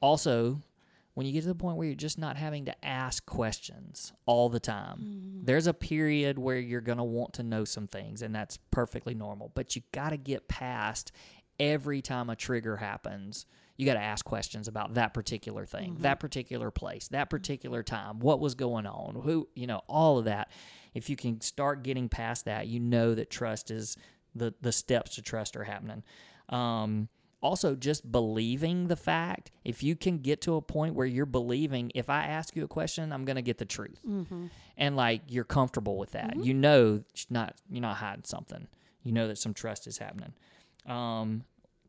also, 0.00 0.60
when 1.14 1.26
you 1.26 1.32
get 1.32 1.40
to 1.40 1.48
the 1.48 1.54
point 1.54 1.78
where 1.78 1.86
you're 1.86 1.96
just 1.96 2.18
not 2.18 2.36
having 2.36 2.66
to 2.66 2.84
ask 2.84 3.24
questions 3.24 4.12
all 4.26 4.50
the 4.50 4.60
time, 4.60 5.40
there's 5.42 5.66
a 5.66 5.72
period 5.72 6.38
where 6.38 6.58
you're 6.58 6.82
going 6.82 6.98
to 6.98 7.04
want 7.04 7.32
to 7.32 7.42
know 7.42 7.64
some 7.64 7.86
things, 7.86 8.20
and 8.20 8.34
that's 8.34 8.58
perfectly 8.70 9.14
normal. 9.14 9.50
But 9.54 9.74
you 9.74 9.82
got 9.92 10.10
to 10.10 10.18
get 10.18 10.46
past 10.46 11.12
every 11.58 12.02
time 12.02 12.30
a 12.30 12.36
trigger 12.36 12.76
happens. 12.76 13.46
You 13.76 13.84
got 13.84 13.94
to 13.94 14.00
ask 14.00 14.24
questions 14.24 14.68
about 14.68 14.94
that 14.94 15.12
particular 15.12 15.66
thing, 15.66 15.92
mm-hmm. 15.92 16.02
that 16.02 16.18
particular 16.18 16.70
place, 16.70 17.08
that 17.08 17.28
particular 17.28 17.82
time, 17.82 18.20
what 18.20 18.40
was 18.40 18.54
going 18.54 18.86
on, 18.86 19.20
who, 19.22 19.48
you 19.54 19.66
know, 19.66 19.82
all 19.86 20.18
of 20.18 20.24
that. 20.24 20.50
If 20.94 21.10
you 21.10 21.16
can 21.16 21.42
start 21.42 21.82
getting 21.82 22.08
past 22.08 22.46
that, 22.46 22.68
you 22.68 22.80
know 22.80 23.14
that 23.14 23.28
trust 23.28 23.70
is 23.70 23.98
the 24.34 24.54
the 24.60 24.72
steps 24.72 25.16
to 25.16 25.22
trust 25.22 25.56
are 25.56 25.64
happening. 25.64 26.02
Um, 26.48 27.08
also, 27.42 27.74
just 27.74 28.10
believing 28.10 28.88
the 28.88 28.96
fact. 28.96 29.50
If 29.64 29.82
you 29.82 29.94
can 29.94 30.18
get 30.18 30.40
to 30.42 30.56
a 30.56 30.62
point 30.62 30.94
where 30.94 31.06
you're 31.06 31.26
believing, 31.26 31.92
if 31.94 32.08
I 32.08 32.24
ask 32.24 32.56
you 32.56 32.64
a 32.64 32.68
question, 32.68 33.12
I'm 33.12 33.24
going 33.24 33.36
to 33.36 33.42
get 33.42 33.58
the 33.58 33.64
truth, 33.64 34.00
mm-hmm. 34.08 34.46
and 34.76 34.96
like 34.96 35.22
you're 35.28 35.44
comfortable 35.44 35.98
with 35.98 36.12
that. 36.12 36.30
Mm-hmm. 36.30 36.42
You 36.42 36.54
know, 36.54 37.04
not 37.30 37.54
you're 37.70 37.82
not 37.82 37.96
hiding 37.96 38.24
something. 38.24 38.66
You 39.02 39.12
know 39.12 39.28
that 39.28 39.38
some 39.38 39.54
trust 39.54 39.86
is 39.86 39.98
happening. 39.98 40.32
Um, 40.86 41.44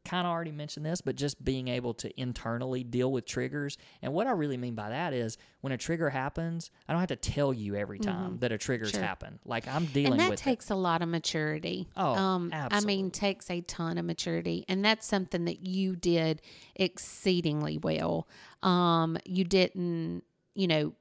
kind 0.05 0.25
of 0.25 0.31
already 0.31 0.53
mentioned 0.53 0.85
this, 0.85 1.01
but 1.01 1.17
just 1.17 1.43
being 1.43 1.67
able 1.67 1.93
to 1.93 2.09
internally 2.17 2.81
deal 2.81 3.11
with 3.11 3.25
triggers. 3.25 3.77
And 4.01 4.13
what 4.13 4.25
I 4.25 4.31
really 4.31 4.55
mean 4.55 4.73
by 4.73 4.87
that 4.87 5.11
is 5.11 5.37
when 5.59 5.73
a 5.73 5.77
trigger 5.77 6.09
happens, 6.09 6.71
I 6.87 6.93
don't 6.93 7.01
have 7.01 7.09
to 7.09 7.17
tell 7.17 7.53
you 7.53 7.75
every 7.75 7.99
time 7.99 8.37
that 8.39 8.53
a 8.53 8.57
trigger's 8.57 8.91
Sure. 8.91 9.01
happened. 9.01 9.39
Like 9.43 9.67
I'm 9.67 9.83
dealing 9.87 10.11
with 10.11 10.11
it. 10.11 10.11
and 10.11 10.19
that 10.21 10.29
with 10.29 10.39
takes 10.39 10.69
a 10.69 10.75
lot 10.75 11.01
of 11.01 11.09
maturity. 11.09 11.89
Oh, 11.97 12.15
um, 12.15 12.51
I 12.53 12.79
mean, 12.85 13.11
takes 13.11 13.51
a 13.51 13.59
ton 13.59 13.97
of 13.97 14.05
maturity, 14.05 14.63
and 14.69 14.85
that's 14.85 15.05
something 15.05 15.43
that 15.43 15.65
you 15.67 15.97
did 15.97 16.41
exceedingly 16.77 17.77
well. 17.77 18.27
Um, 18.63 19.17
you 19.25 19.43
didn't, 19.43 20.23
you 20.55 20.67
know, 20.67 20.93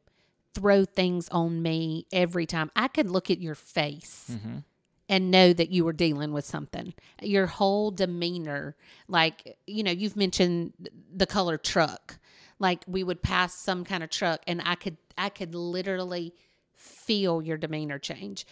throw 0.54 0.85
things 0.85 1.28
on 1.28 1.62
me 1.62 2.06
every 2.12 2.46
time. 2.46 2.70
I 2.74 2.88
could 2.88 3.09
look 3.11 3.30
at 3.30 3.40
your 3.40 3.54
face. 3.54 4.30
Mm-hmm. 4.32 4.59
And 5.08 5.30
know 5.30 5.52
that 5.52 5.70
you 5.70 5.84
were 5.84 5.92
dealing 5.92 6.32
with 6.32 6.44
something. 6.44 6.92
Your 7.22 7.46
whole 7.46 7.92
demeanor, 7.92 8.74
like, 9.06 9.56
you 9.64 9.84
know, 9.84 9.92
you've 9.92 10.16
mentioned 10.16 10.72
the 11.14 11.26
color 11.26 11.58
truck. 11.58 12.18
Like 12.58 12.82
we 12.88 13.04
would 13.04 13.22
pass 13.22 13.54
some 13.54 13.84
kind 13.84 14.02
of 14.02 14.10
truck 14.10 14.42
and 14.48 14.60
I 14.64 14.74
could 14.74 14.96
I 15.16 15.28
could 15.28 15.54
literally 15.54 16.34
feel 16.74 17.42
your 17.42 17.56
demeanor 17.56 17.98
change. 17.98 18.46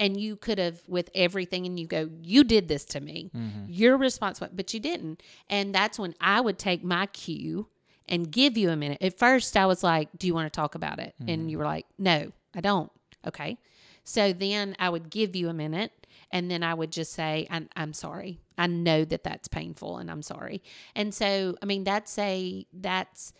And 0.00 0.20
you 0.20 0.36
could 0.36 0.58
have 0.58 0.80
with 0.86 1.10
everything 1.14 1.66
and 1.66 1.78
you 1.78 1.86
go, 1.86 2.08
You 2.22 2.44
did 2.44 2.68
this 2.68 2.84
to 2.86 3.00
me. 3.00 3.30
Mm-hmm. 3.36 3.64
You're 3.68 3.96
responsible, 3.96 4.48
but 4.54 4.72
you 4.72 4.80
didn't. 4.80 5.22
And 5.50 5.74
that's 5.74 5.98
when 5.98 6.14
I 6.20 6.40
would 6.40 6.58
take 6.58 6.84
my 6.84 7.06
cue 7.06 7.68
and 8.08 8.30
give 8.30 8.56
you 8.56 8.70
a 8.70 8.76
minute. 8.76 8.98
At 9.02 9.18
first 9.18 9.56
I 9.56 9.66
was 9.66 9.82
like, 9.82 10.08
Do 10.16 10.26
you 10.26 10.34
want 10.34 10.52
to 10.52 10.56
talk 10.56 10.74
about 10.76 11.00
it? 11.00 11.14
And 11.20 11.28
mm-hmm. 11.28 11.48
you 11.48 11.58
were 11.58 11.64
like, 11.64 11.86
No, 11.98 12.30
I 12.54 12.60
don't. 12.60 12.92
Okay. 13.26 13.58
So 14.04 14.32
then 14.32 14.76
I 14.78 14.88
would 14.88 15.10
give 15.10 15.34
you 15.34 15.48
a 15.48 15.52
minute 15.52 15.92
and 16.30 16.50
then 16.50 16.62
I 16.62 16.74
would 16.74 16.92
just 16.92 17.12
say, 17.12 17.46
I'm, 17.50 17.68
I'm 17.76 17.92
sorry. 17.92 18.40
I 18.56 18.66
know 18.66 19.04
that 19.04 19.24
that's 19.24 19.48
painful 19.48 19.98
and 19.98 20.10
I'm 20.10 20.22
sorry. 20.22 20.62
And 20.94 21.14
so, 21.14 21.56
I 21.62 21.66
mean, 21.66 21.84
that's 21.84 22.18
a, 22.18 22.66
that's, 22.72 23.32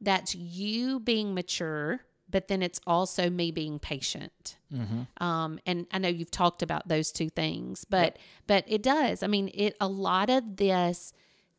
that's 0.00 0.34
you 0.34 1.00
being 1.00 1.34
mature, 1.34 2.00
but 2.30 2.48
then 2.48 2.62
it's 2.62 2.80
also 2.86 3.28
me 3.28 3.50
being 3.50 3.78
patient. 3.78 4.56
Um, 5.18 5.58
and 5.66 5.86
I 5.92 5.98
know 5.98 6.08
you've 6.08 6.30
talked 6.30 6.62
about 6.62 6.88
those 6.88 7.10
two 7.12 7.28
things, 7.28 7.84
but, 7.84 8.18
but 8.46 8.64
it 8.68 8.82
does. 8.82 9.22
I 9.22 9.26
mean, 9.26 9.50
it, 9.52 9.76
a 9.80 9.88
lot 9.88 10.30
of 10.30 10.56
this 10.56 11.12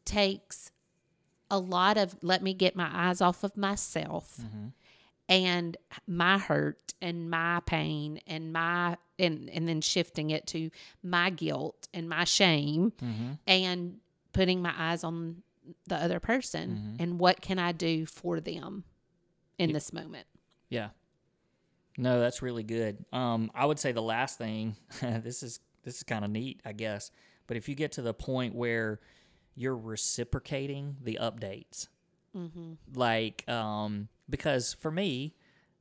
takes 0.06 0.72
a 1.50 1.60
lot 1.60 1.98
of, 1.98 2.16
let 2.22 2.42
me 2.42 2.54
get 2.54 2.76
my 2.76 2.90
eyes 2.92 3.20
off 3.20 3.44
of 3.44 3.58
myself 3.58 4.40
and 5.30 5.78
my 6.08 6.38
hurt 6.38 6.94
and 7.02 7.30
my 7.30 7.62
pain 7.66 8.20
and 8.28 8.52
my 8.52 8.98
and 9.18 9.50
and 9.50 9.68
then 9.68 9.82
shifting 9.82 10.30
it 10.32 10.48
to 10.48 10.70
my 11.04 11.30
guilt 11.30 11.88
and 11.94 12.10
my 12.10 12.24
shame 12.24 12.92
and 13.48 13.98
putting 14.34 14.62
my 14.62 14.74
eyes 14.78 15.04
on 15.04 15.44
the 15.88 15.96
other 15.96 16.20
person 16.20 16.96
and 17.00 17.20
what 17.20 17.42
can 17.42 17.60
I 17.60 17.72
do 17.72 18.06
for 18.06 18.40
them 18.40 18.84
in 19.58 19.72
this 19.74 19.94
moment. 19.94 20.26
Yeah. 20.70 20.90
No, 21.98 22.20
that's 22.20 22.42
really 22.42 22.64
good. 22.64 23.06
Um, 23.14 23.52
I 23.54 23.66
would 23.66 23.78
say 23.80 23.92
the 23.92 24.02
last 24.02 24.38
thing. 24.38 24.76
this 25.02 25.44
is 25.44 25.60
this 25.84 25.98
is 25.98 26.04
kind 26.04 26.24
of 26.26 26.32
neat, 26.32 26.62
I 26.66 26.74
guess. 26.74 27.12
But 27.48 27.58
if 27.58 27.68
you 27.70 27.76
get 27.76 27.94
to 27.94 28.02
the 28.02 28.14
point 28.14 28.56
where 28.56 29.00
you're 29.56 29.76
reciprocating 29.78 30.98
the 31.02 31.20
updates, 31.22 31.88
Mm-hmm. 32.36 32.74
like 32.96 33.44
um, 33.50 34.08
because 34.32 34.74
for 34.74 34.90
me, 34.90 35.36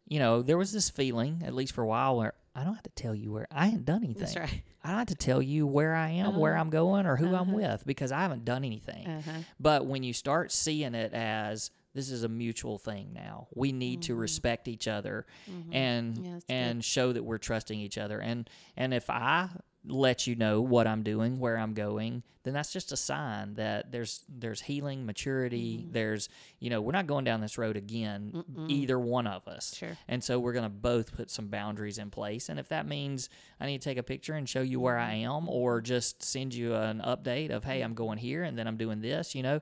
you 0.06 0.18
know, 0.18 0.42
there 0.42 0.58
was 0.58 0.72
this 0.72 0.90
feeling, 0.90 1.42
at 1.44 1.54
least 1.54 1.72
for 1.72 1.82
a 1.82 1.86
while, 1.86 2.16
where 2.18 2.34
I 2.54 2.64
don't 2.64 2.74
have 2.74 2.82
to 2.82 2.90
tell 2.90 3.14
you 3.14 3.32
where 3.32 3.46
I 3.50 3.66
haven't 3.66 3.84
done 3.86 4.02
anything. 4.04 4.20
That's 4.24 4.36
right. 4.36 4.62
I 4.82 4.88
don't 4.88 4.98
have 4.98 5.06
to 5.08 5.14
tell 5.14 5.40
you 5.40 5.66
where 5.66 5.94
I 5.94 6.10
am, 6.10 6.36
where 6.36 6.52
Uh-huh. 6.54 6.60
I'm 6.62 6.70
going, 6.70 7.06
or 7.06 7.16
who 7.16 7.28
I'm 7.28 7.48
Uh-huh. 7.50 7.56
with 7.56 7.86
because 7.86 8.10
I 8.12 8.20
haven't 8.22 8.44
done 8.44 8.64
anything. 8.64 9.06
Uh-huh. 9.06 9.30
But 9.60 9.86
when 9.86 10.02
you 10.02 10.12
start 10.12 10.50
seeing 10.52 10.94
it 10.94 11.12
as 11.14 11.70
this 11.94 12.10
is 12.10 12.22
a 12.24 12.28
mutual 12.28 12.76
thing 12.78 13.12
now, 13.12 13.46
we 13.54 13.72
need 13.72 14.02
to 14.02 14.14
respect 14.16 14.66
each 14.68 14.88
other 14.88 15.26
and 15.72 16.14
Mm-hmm. 16.16 16.24
Yeah, 16.24 16.32
that's 16.32 16.44
good. 16.44 16.52
and 16.54 16.84
show 16.84 17.12
that 17.12 17.22
we're 17.24 17.38
trusting 17.38 17.78
each 17.78 17.98
other. 17.98 18.20
And 18.20 18.50
and 18.76 18.92
if 18.94 19.08
I 19.10 19.48
let 19.86 20.26
you 20.26 20.36
know 20.36 20.60
what 20.60 20.86
I'm 20.86 21.02
doing, 21.02 21.38
where 21.38 21.56
I'm 21.56 21.72
going, 21.72 22.22
then 22.42 22.52
that's 22.52 22.72
just 22.72 22.92
a 22.92 22.96
sign 22.96 23.54
that 23.54 23.90
there's 23.92 24.24
there's 24.28 24.60
healing, 24.60 25.06
maturity. 25.06 25.78
Mm-hmm. 25.78 25.92
There's 25.92 26.28
you 26.58 26.68
know 26.70 26.80
we're 26.82 26.92
not 26.92 27.06
going 27.06 27.24
down 27.24 27.40
this 27.40 27.56
road 27.56 27.76
again, 27.76 28.44
either 28.68 28.98
one 28.98 29.26
of 29.26 29.48
us. 29.48 29.74
Sure. 29.76 29.96
And 30.06 30.22
so 30.22 30.38
we're 30.38 30.52
going 30.52 30.64
to 30.64 30.68
both 30.68 31.14
put 31.14 31.30
some 31.30 31.48
boundaries 31.48 31.98
in 31.98 32.10
place. 32.10 32.48
And 32.50 32.58
if 32.60 32.68
that 32.68 32.86
means 32.86 33.28
I 33.58 33.66
need 33.66 33.80
to 33.80 33.88
take 33.88 33.98
a 33.98 34.02
picture 34.02 34.34
and 34.34 34.48
show 34.48 34.60
you 34.62 34.80
where 34.80 34.98
I 34.98 35.14
am 35.14 35.48
or 35.48 35.80
just 35.80 36.22
send 36.22 36.54
you 36.54 36.74
an 36.74 37.00
update 37.04 37.50
of, 37.50 37.64
hey, 37.64 37.80
I'm 37.80 37.94
going 37.94 38.18
here 38.18 38.42
and 38.42 38.58
then 38.58 38.66
I'm 38.66 38.76
doing 38.76 39.00
this, 39.00 39.34
you 39.34 39.42
know, 39.42 39.60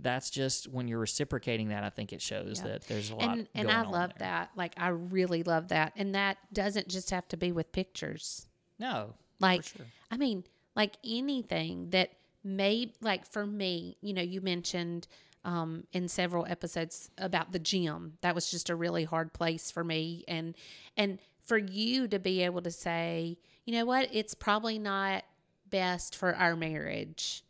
that's 0.00 0.30
just 0.30 0.68
when 0.68 0.86
you're 0.86 1.00
reciprocating 1.00 1.70
that, 1.70 1.82
I 1.82 1.90
think 1.90 2.12
it 2.12 2.22
shows 2.22 2.60
Yeah. 2.60 2.72
that 2.72 2.82
there's 2.88 3.10
a 3.10 3.16
lot 3.16 3.30
And 3.36 3.48
and 3.56 3.70
I 3.70 3.82
love 3.82 4.12
that. 4.18 4.50
Like 4.54 4.74
I 4.76 4.88
really 4.88 5.42
love 5.42 5.68
that. 5.68 5.92
And 5.96 6.14
that 6.14 6.38
doesn't 6.52 6.86
just 6.88 7.10
have 7.10 7.26
to 7.28 7.36
be 7.36 7.50
with 7.50 7.72
pictures. 7.72 8.46
No. 8.78 9.14
Like 9.40 9.64
sure. 9.64 9.86
I 10.10 10.16
mean, 10.16 10.44
like 10.74 10.96
anything 11.04 11.90
that 11.90 12.10
may 12.44 12.92
like 13.00 13.26
for 13.26 13.46
me, 13.46 13.96
you 14.00 14.14
know, 14.14 14.22
you 14.22 14.40
mentioned 14.40 15.06
um, 15.44 15.84
in 15.92 16.08
several 16.08 16.46
episodes 16.46 17.10
about 17.18 17.52
the 17.52 17.58
gym. 17.58 18.14
That 18.20 18.34
was 18.34 18.50
just 18.50 18.70
a 18.70 18.74
really 18.74 19.04
hard 19.04 19.32
place 19.32 19.70
for 19.70 19.84
me, 19.84 20.24
and 20.28 20.54
and 20.96 21.18
for 21.42 21.58
you 21.58 22.06
to 22.08 22.18
be 22.18 22.42
able 22.42 22.62
to 22.62 22.70
say, 22.70 23.38
you 23.64 23.74
know 23.74 23.86
what, 23.86 24.08
it's 24.12 24.34
probably 24.34 24.78
not 24.78 25.24
best 25.70 26.16
for 26.16 26.34
our 26.34 26.56
marriage. 26.56 27.44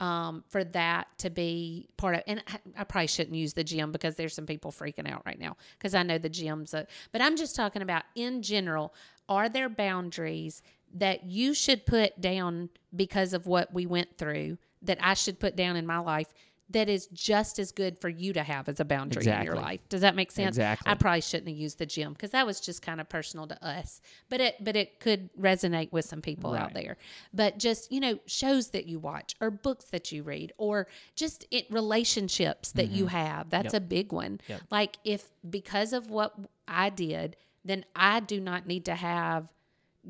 Um, 0.00 0.42
for 0.48 0.64
that 0.64 1.06
to 1.18 1.30
be 1.30 1.86
part 1.96 2.16
of, 2.16 2.22
and 2.26 2.42
I, 2.48 2.80
I 2.80 2.84
probably 2.84 3.06
shouldn't 3.06 3.36
use 3.36 3.52
the 3.52 3.62
gym 3.62 3.92
because 3.92 4.16
there's 4.16 4.34
some 4.34 4.46
people 4.46 4.72
freaking 4.72 5.08
out 5.08 5.22
right 5.24 5.38
now 5.38 5.56
because 5.78 5.94
I 5.94 6.02
know 6.02 6.18
the 6.18 6.28
gym's 6.28 6.74
a, 6.74 6.88
but 7.12 7.20
I'm 7.22 7.36
just 7.36 7.54
talking 7.54 7.82
about 7.82 8.02
in 8.16 8.42
general. 8.42 8.94
Are 9.28 9.48
there 9.48 9.68
boundaries 9.68 10.60
that 10.94 11.24
you 11.24 11.54
should 11.54 11.86
put 11.86 12.20
down 12.20 12.68
because 12.94 13.32
of 13.32 13.46
what 13.46 13.72
we 13.72 13.86
went 13.86 14.18
through 14.18 14.58
that 14.82 14.98
I 15.00 15.14
should 15.14 15.38
put 15.40 15.56
down 15.56 15.76
in 15.76 15.86
my 15.86 15.98
life 15.98 16.26
that 16.70 16.88
is 16.88 17.06
just 17.08 17.58
as 17.58 17.70
good 17.70 18.00
for 18.00 18.08
you 18.08 18.32
to 18.32 18.42
have 18.42 18.66
as 18.66 18.80
a 18.80 18.84
boundary 18.84 19.26
in 19.26 19.42
your 19.42 19.56
life. 19.56 19.80
Does 19.90 20.00
that 20.00 20.16
make 20.16 20.32
sense? 20.32 20.56
Exactly. 20.56 20.90
I 20.90 20.94
probably 20.94 21.20
shouldn't 21.20 21.48
have 21.48 21.56
used 21.58 21.78
the 21.78 21.84
gym 21.84 22.14
because 22.14 22.30
that 22.30 22.46
was 22.46 22.60
just 22.60 22.80
kind 22.80 22.98
of 22.98 23.10
personal 23.10 23.46
to 23.48 23.62
us. 23.66 24.00
But 24.30 24.40
it 24.40 24.56
but 24.58 24.74
it 24.74 24.98
could 24.98 25.28
resonate 25.38 25.92
with 25.92 26.06
some 26.06 26.22
people 26.22 26.54
out 26.54 26.72
there. 26.72 26.96
But 27.34 27.58
just, 27.58 27.92
you 27.92 28.00
know, 28.00 28.18
shows 28.24 28.70
that 28.70 28.86
you 28.86 28.98
watch 28.98 29.34
or 29.38 29.50
books 29.50 29.84
that 29.86 30.12
you 30.12 30.22
read 30.22 30.54
or 30.56 30.86
just 31.14 31.46
it 31.50 31.66
relationships 31.70 32.72
that 32.72 32.88
you 32.88 33.06
have. 33.08 33.50
That's 33.50 33.66
Mm-hmm. 33.66 33.74
Yep. 33.74 33.82
a 33.82 33.86
big 33.86 34.12
one. 34.12 34.40
Yep. 34.48 34.60
Like 34.70 34.96
if 35.04 35.30
because 35.48 35.92
of 35.92 36.08
what 36.10 36.34
I 36.66 36.88
did, 36.88 37.36
then 37.64 37.84
I 37.94 38.20
do 38.20 38.40
not 38.40 38.66
need 38.66 38.86
to 38.86 38.94
have 38.94 39.52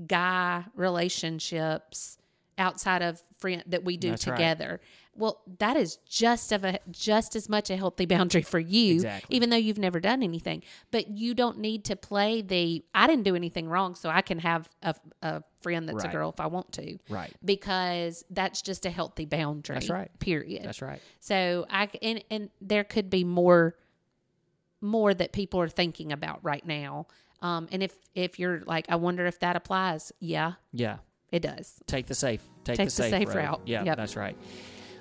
guy 0.07 0.65
relationships 0.75 2.19
outside 2.59 3.03
of 3.03 3.23
friend 3.39 3.63
that 3.67 3.85
we 3.85 3.97
do 3.97 4.11
That's 4.11 4.27
right. 4.27 4.37
together. 4.37 4.81
Well, 5.15 5.43
that 5.59 5.77
is 5.77 5.97
just 6.09 6.53
of 6.53 6.65
a 6.65 6.79
just 6.91 7.37
as 7.37 7.49
much 7.49 7.69
a 7.71 7.77
healthy 7.77 8.07
boundary 8.15 8.43
for 8.43 8.59
you, 8.59 8.95
Exactly. 8.95 9.37
even 9.37 9.51
though 9.51 9.57
you've 9.57 9.79
never 9.79 10.01
done 10.01 10.23
anything. 10.23 10.63
But 10.91 11.09
you 11.11 11.35
don't 11.35 11.59
need 11.59 11.85
to 11.87 11.97
play 11.97 12.41
the 12.41 12.85
I 12.95 13.07
didn't 13.07 13.25
do 13.25 13.35
anything 13.37 13.69
wrong, 13.69 13.95
so 13.95 14.09
I 14.09 14.23
can 14.23 14.39
have 14.39 14.69
a, 14.83 14.95
a 15.23 15.43
friend 15.61 15.87
that's 15.89 16.05
Right. 16.05 16.09
a 16.09 16.13
girl 16.13 16.31
if 16.31 16.41
I 16.41 16.47
want 16.47 16.73
to. 16.73 16.99
Right. 17.11 17.33
Because 17.45 18.25
that's 18.31 18.63
just 18.63 18.87
a 18.87 18.91
healthy 18.91 19.27
boundary. 19.27 19.75
That's 19.75 19.91
right. 19.91 20.11
Period. 20.19 20.65
That's 20.65 20.81
right. 20.81 21.01
So 21.21 21.67
I 21.69 21.89
and 22.01 22.25
and 22.31 22.49
there 22.63 22.85
could 22.85 23.11
be 23.11 23.25
more 23.25 23.75
more 24.81 25.13
that 25.15 25.33
people 25.33 25.61
are 25.61 25.69
thinking 25.69 26.13
about 26.13 26.41
right 26.43 26.67
now. 26.67 27.07
Um, 27.43 27.69
and 27.73 27.83
if 27.83 27.95
if 28.15 28.39
you're 28.39 28.63
like, 28.67 28.87
I 28.89 28.97
wonder 28.97 29.27
if 29.27 29.39
that 29.41 29.57
applies. 29.57 30.13
Yeah, 30.21 30.53
Yeah. 30.73 30.99
it 31.31 31.41
does. 31.43 31.75
Take 31.87 32.07
the 32.07 32.15
safe. 32.15 32.41
Take, 32.65 32.77
Take 32.77 32.79
the 32.79 32.85
the 32.85 32.91
safe, 32.91 33.11
safe 33.11 33.29
road. 33.29 33.37
route. 33.37 33.61
Yeah, 33.67 33.83
Yep. 33.85 33.97
that's 33.97 34.17
right. 34.17 34.37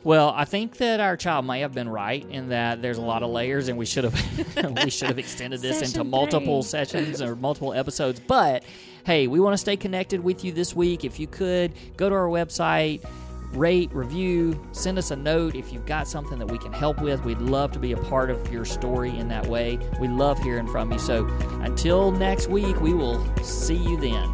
Well, 0.03 0.33
I 0.35 0.45
think 0.45 0.77
that 0.77 0.99
our 0.99 1.15
child 1.15 1.45
may 1.45 1.59
have 1.59 1.73
been 1.75 1.87
right 1.87 2.25
in 2.27 2.49
that 2.49 2.81
there's 2.81 2.97
a 2.97 3.01
lot 3.03 3.21
of 3.21 3.29
layers, 3.29 3.67
and 3.67 3.77
we 3.77 3.85
should 3.85 4.03
have 4.03 4.15
we 4.83 4.89
should 4.89 5.09
have 5.09 5.19
extended 5.19 5.61
this 5.61 5.83
into 5.83 6.03
multiple 6.03 6.63
three. 6.63 6.69
sessions 6.69 7.21
or 7.21 7.35
multiple 7.35 7.71
episodes. 7.73 8.19
But 8.19 8.63
hey, 9.05 9.27
we 9.27 9.39
want 9.39 9.53
to 9.53 9.59
stay 9.59 9.77
connected 9.77 10.23
with 10.23 10.43
you 10.43 10.51
this 10.53 10.75
week. 10.75 11.05
If 11.05 11.19
you 11.19 11.27
could 11.27 11.73
go 11.97 12.09
to 12.09 12.15
our 12.15 12.27
website, 12.27 13.03
rate, 13.53 13.93
review, 13.93 14.59
send 14.71 14.97
us 14.97 15.11
a 15.11 15.15
note 15.15 15.55
if 15.55 15.71
you've 15.71 15.85
got 15.85 16.07
something 16.07 16.39
that 16.39 16.49
we 16.49 16.57
can 16.57 16.73
help 16.73 17.01
with. 17.01 17.23
We'd 17.25 17.41
love 17.41 17.71
to 17.71 17.79
be 17.79 17.91
a 17.91 17.97
part 17.97 18.29
of 18.29 18.51
your 18.51 18.65
story 18.65 19.17
in 19.17 19.27
that 19.29 19.45
way. 19.47 19.79
We 19.99 20.07
love 20.07 20.39
hearing 20.39 20.67
from 20.67 20.91
you. 20.91 20.99
So 20.99 21.25
until 21.61 22.11
next 22.11 22.47
week, 22.47 22.79
we 22.81 22.93
will 22.93 23.23
see 23.43 23.75
you 23.75 23.97
then. 23.97 24.31